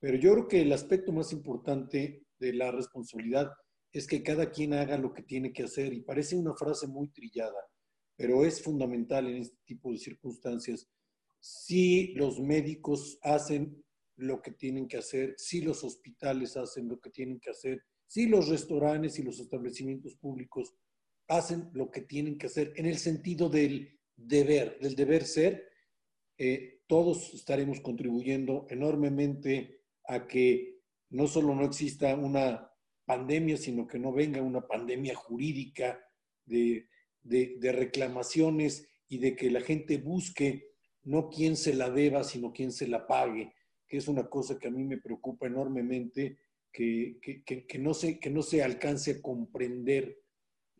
[0.00, 3.50] pero yo creo que el aspecto más importante de la responsabilidad
[3.92, 7.08] es que cada quien haga lo que tiene que hacer y parece una frase muy
[7.08, 7.58] trillada,
[8.16, 10.88] pero es fundamental en este tipo de circunstancias.
[11.40, 13.84] Si los médicos hacen
[14.16, 18.26] lo que tienen que hacer, si los hospitales hacen lo que tienen que hacer, si
[18.26, 20.74] los restaurantes y los establecimientos públicos
[21.28, 25.70] hacen lo que tienen que hacer en el sentido del deber, del deber ser,
[26.36, 32.70] eh, todos estaremos contribuyendo enormemente a que no solo no exista una
[33.04, 36.00] pandemia, sino que no venga una pandemia jurídica
[36.44, 36.88] de,
[37.22, 40.72] de, reclamaciones y de que la gente busque
[41.04, 43.54] no quién se la deba, sino quién se la pague,
[43.86, 46.38] que es una cosa que a mí me preocupa enormemente,
[46.70, 50.18] que, que, que no, se, que no se alcance a comprender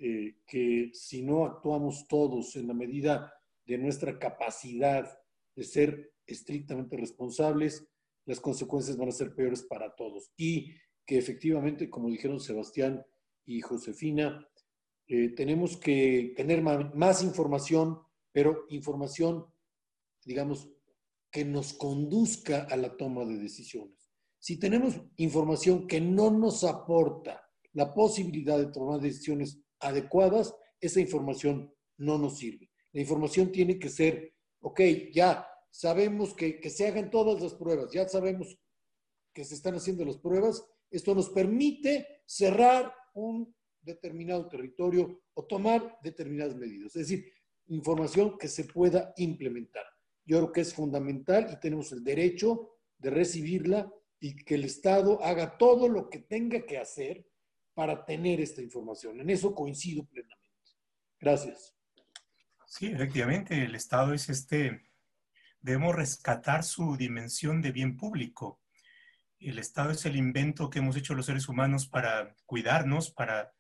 [0.01, 3.33] eh, que si no actuamos todos en la medida
[3.67, 5.19] de nuestra capacidad
[5.55, 7.87] de ser estrictamente responsables,
[8.25, 10.31] las consecuencias van a ser peores para todos.
[10.37, 10.73] Y
[11.05, 13.05] que efectivamente, como dijeron Sebastián
[13.45, 14.47] y Josefina,
[15.07, 17.99] eh, tenemos que tener más información,
[18.31, 19.47] pero información,
[20.25, 20.69] digamos,
[21.31, 24.11] que nos conduzca a la toma de decisiones.
[24.39, 27.43] Si tenemos información que no nos aporta
[27.73, 32.71] la posibilidad de tomar decisiones adecuadas, esa información no nos sirve.
[32.93, 34.81] La información tiene que ser, ok,
[35.13, 38.59] ya sabemos que, que se hagan todas las pruebas, ya sabemos
[39.33, 45.99] que se están haciendo las pruebas, esto nos permite cerrar un determinado territorio o tomar
[46.03, 46.97] determinadas medidas.
[46.97, 47.33] Es decir,
[47.69, 49.85] información que se pueda implementar.
[50.25, 55.23] Yo creo que es fundamental y tenemos el derecho de recibirla y que el Estado
[55.23, 57.27] haga todo lo que tenga que hacer
[57.79, 59.21] para tener esta información.
[59.21, 60.51] En eso coincido plenamente.
[61.21, 61.77] Gracias.
[62.67, 64.83] Sí, efectivamente, el Estado es este,
[65.61, 68.61] debemos rescatar su dimensión de bien público.
[69.39, 73.55] El Estado es el invento que hemos hecho los seres humanos para cuidarnos, para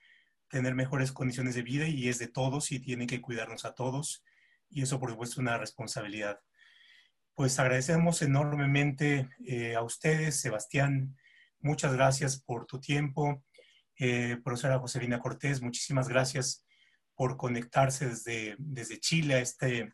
[0.48, 4.24] tener mejores condiciones de vida y es de todos y tiene que cuidarnos a todos.
[4.68, 6.40] Y eso, por supuesto, es una responsabilidad.
[7.36, 11.16] Pues agradecemos enormemente eh, a ustedes, Sebastián.
[11.60, 13.44] Muchas gracias por tu tiempo.
[14.00, 16.64] Eh, profesora Josefina Cortés, muchísimas gracias
[17.16, 19.92] por conectarse desde, desde Chile a este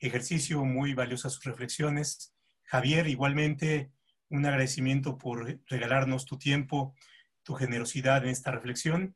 [0.00, 2.34] ejercicio, muy valiosas sus reflexiones.
[2.64, 3.92] Javier, igualmente
[4.28, 6.96] un agradecimiento por regalarnos tu tiempo,
[7.44, 9.14] tu generosidad en esta reflexión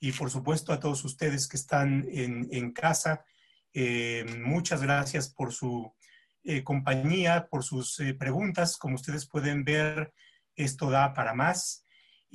[0.00, 3.24] y por supuesto a todos ustedes que están en, en casa,
[3.72, 5.94] eh, muchas gracias por su
[6.42, 8.78] eh, compañía, por sus preguntas.
[8.78, 10.12] Como ustedes pueden ver,
[10.56, 11.85] esto da para más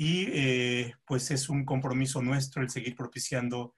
[0.03, 3.75] y eh, pues es un compromiso nuestro el seguir propiciando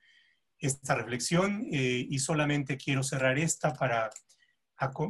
[0.57, 4.09] esta reflexión eh, y solamente quiero cerrar esta para,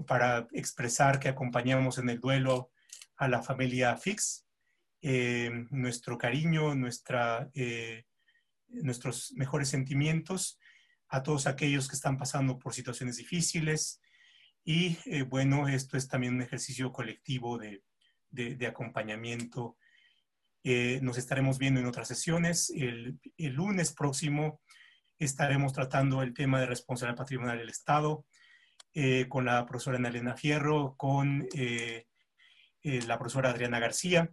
[0.07, 2.71] para expresar que acompañamos en el duelo
[3.17, 4.47] a la familia Fix,
[5.03, 7.47] eh, nuestro cariño, nuestra,
[8.69, 10.57] nuestros mejores sentimientos
[11.09, 14.01] a todos aquellos que están pasando por situaciones difíciles.
[14.65, 17.83] Y bueno, esto es también un ejercicio colectivo de,
[18.31, 19.77] de, de acompañamiento
[20.63, 22.71] eh, nos estaremos viendo en otras sesiones.
[22.75, 24.61] El, lunes próximo
[25.19, 28.25] estaremos tratando el tema de responsabilidad patrimonial del Estado
[28.93, 32.07] eh, con la profesora Ana Elena Fierro, con eh,
[32.81, 34.31] la profesora Adriana García,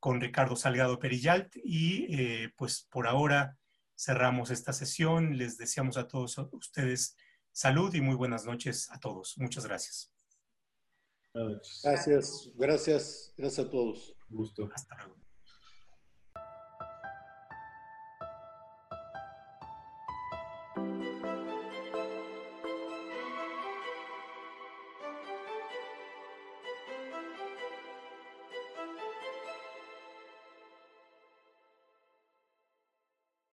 [0.00, 3.56] con Ricardo Salgado Perillalt y pues por ahora
[3.96, 5.36] cerramos esta sesión.
[5.36, 7.16] Les deseamos a todos ustedes
[7.52, 9.38] salud y muy buenas noches a todos.
[9.38, 10.12] Muchas gracias.
[11.82, 14.14] Gracias, gracias, gracias a todos.
[14.28, 14.70] Gusto.
[14.72, 15.23] Hasta luego.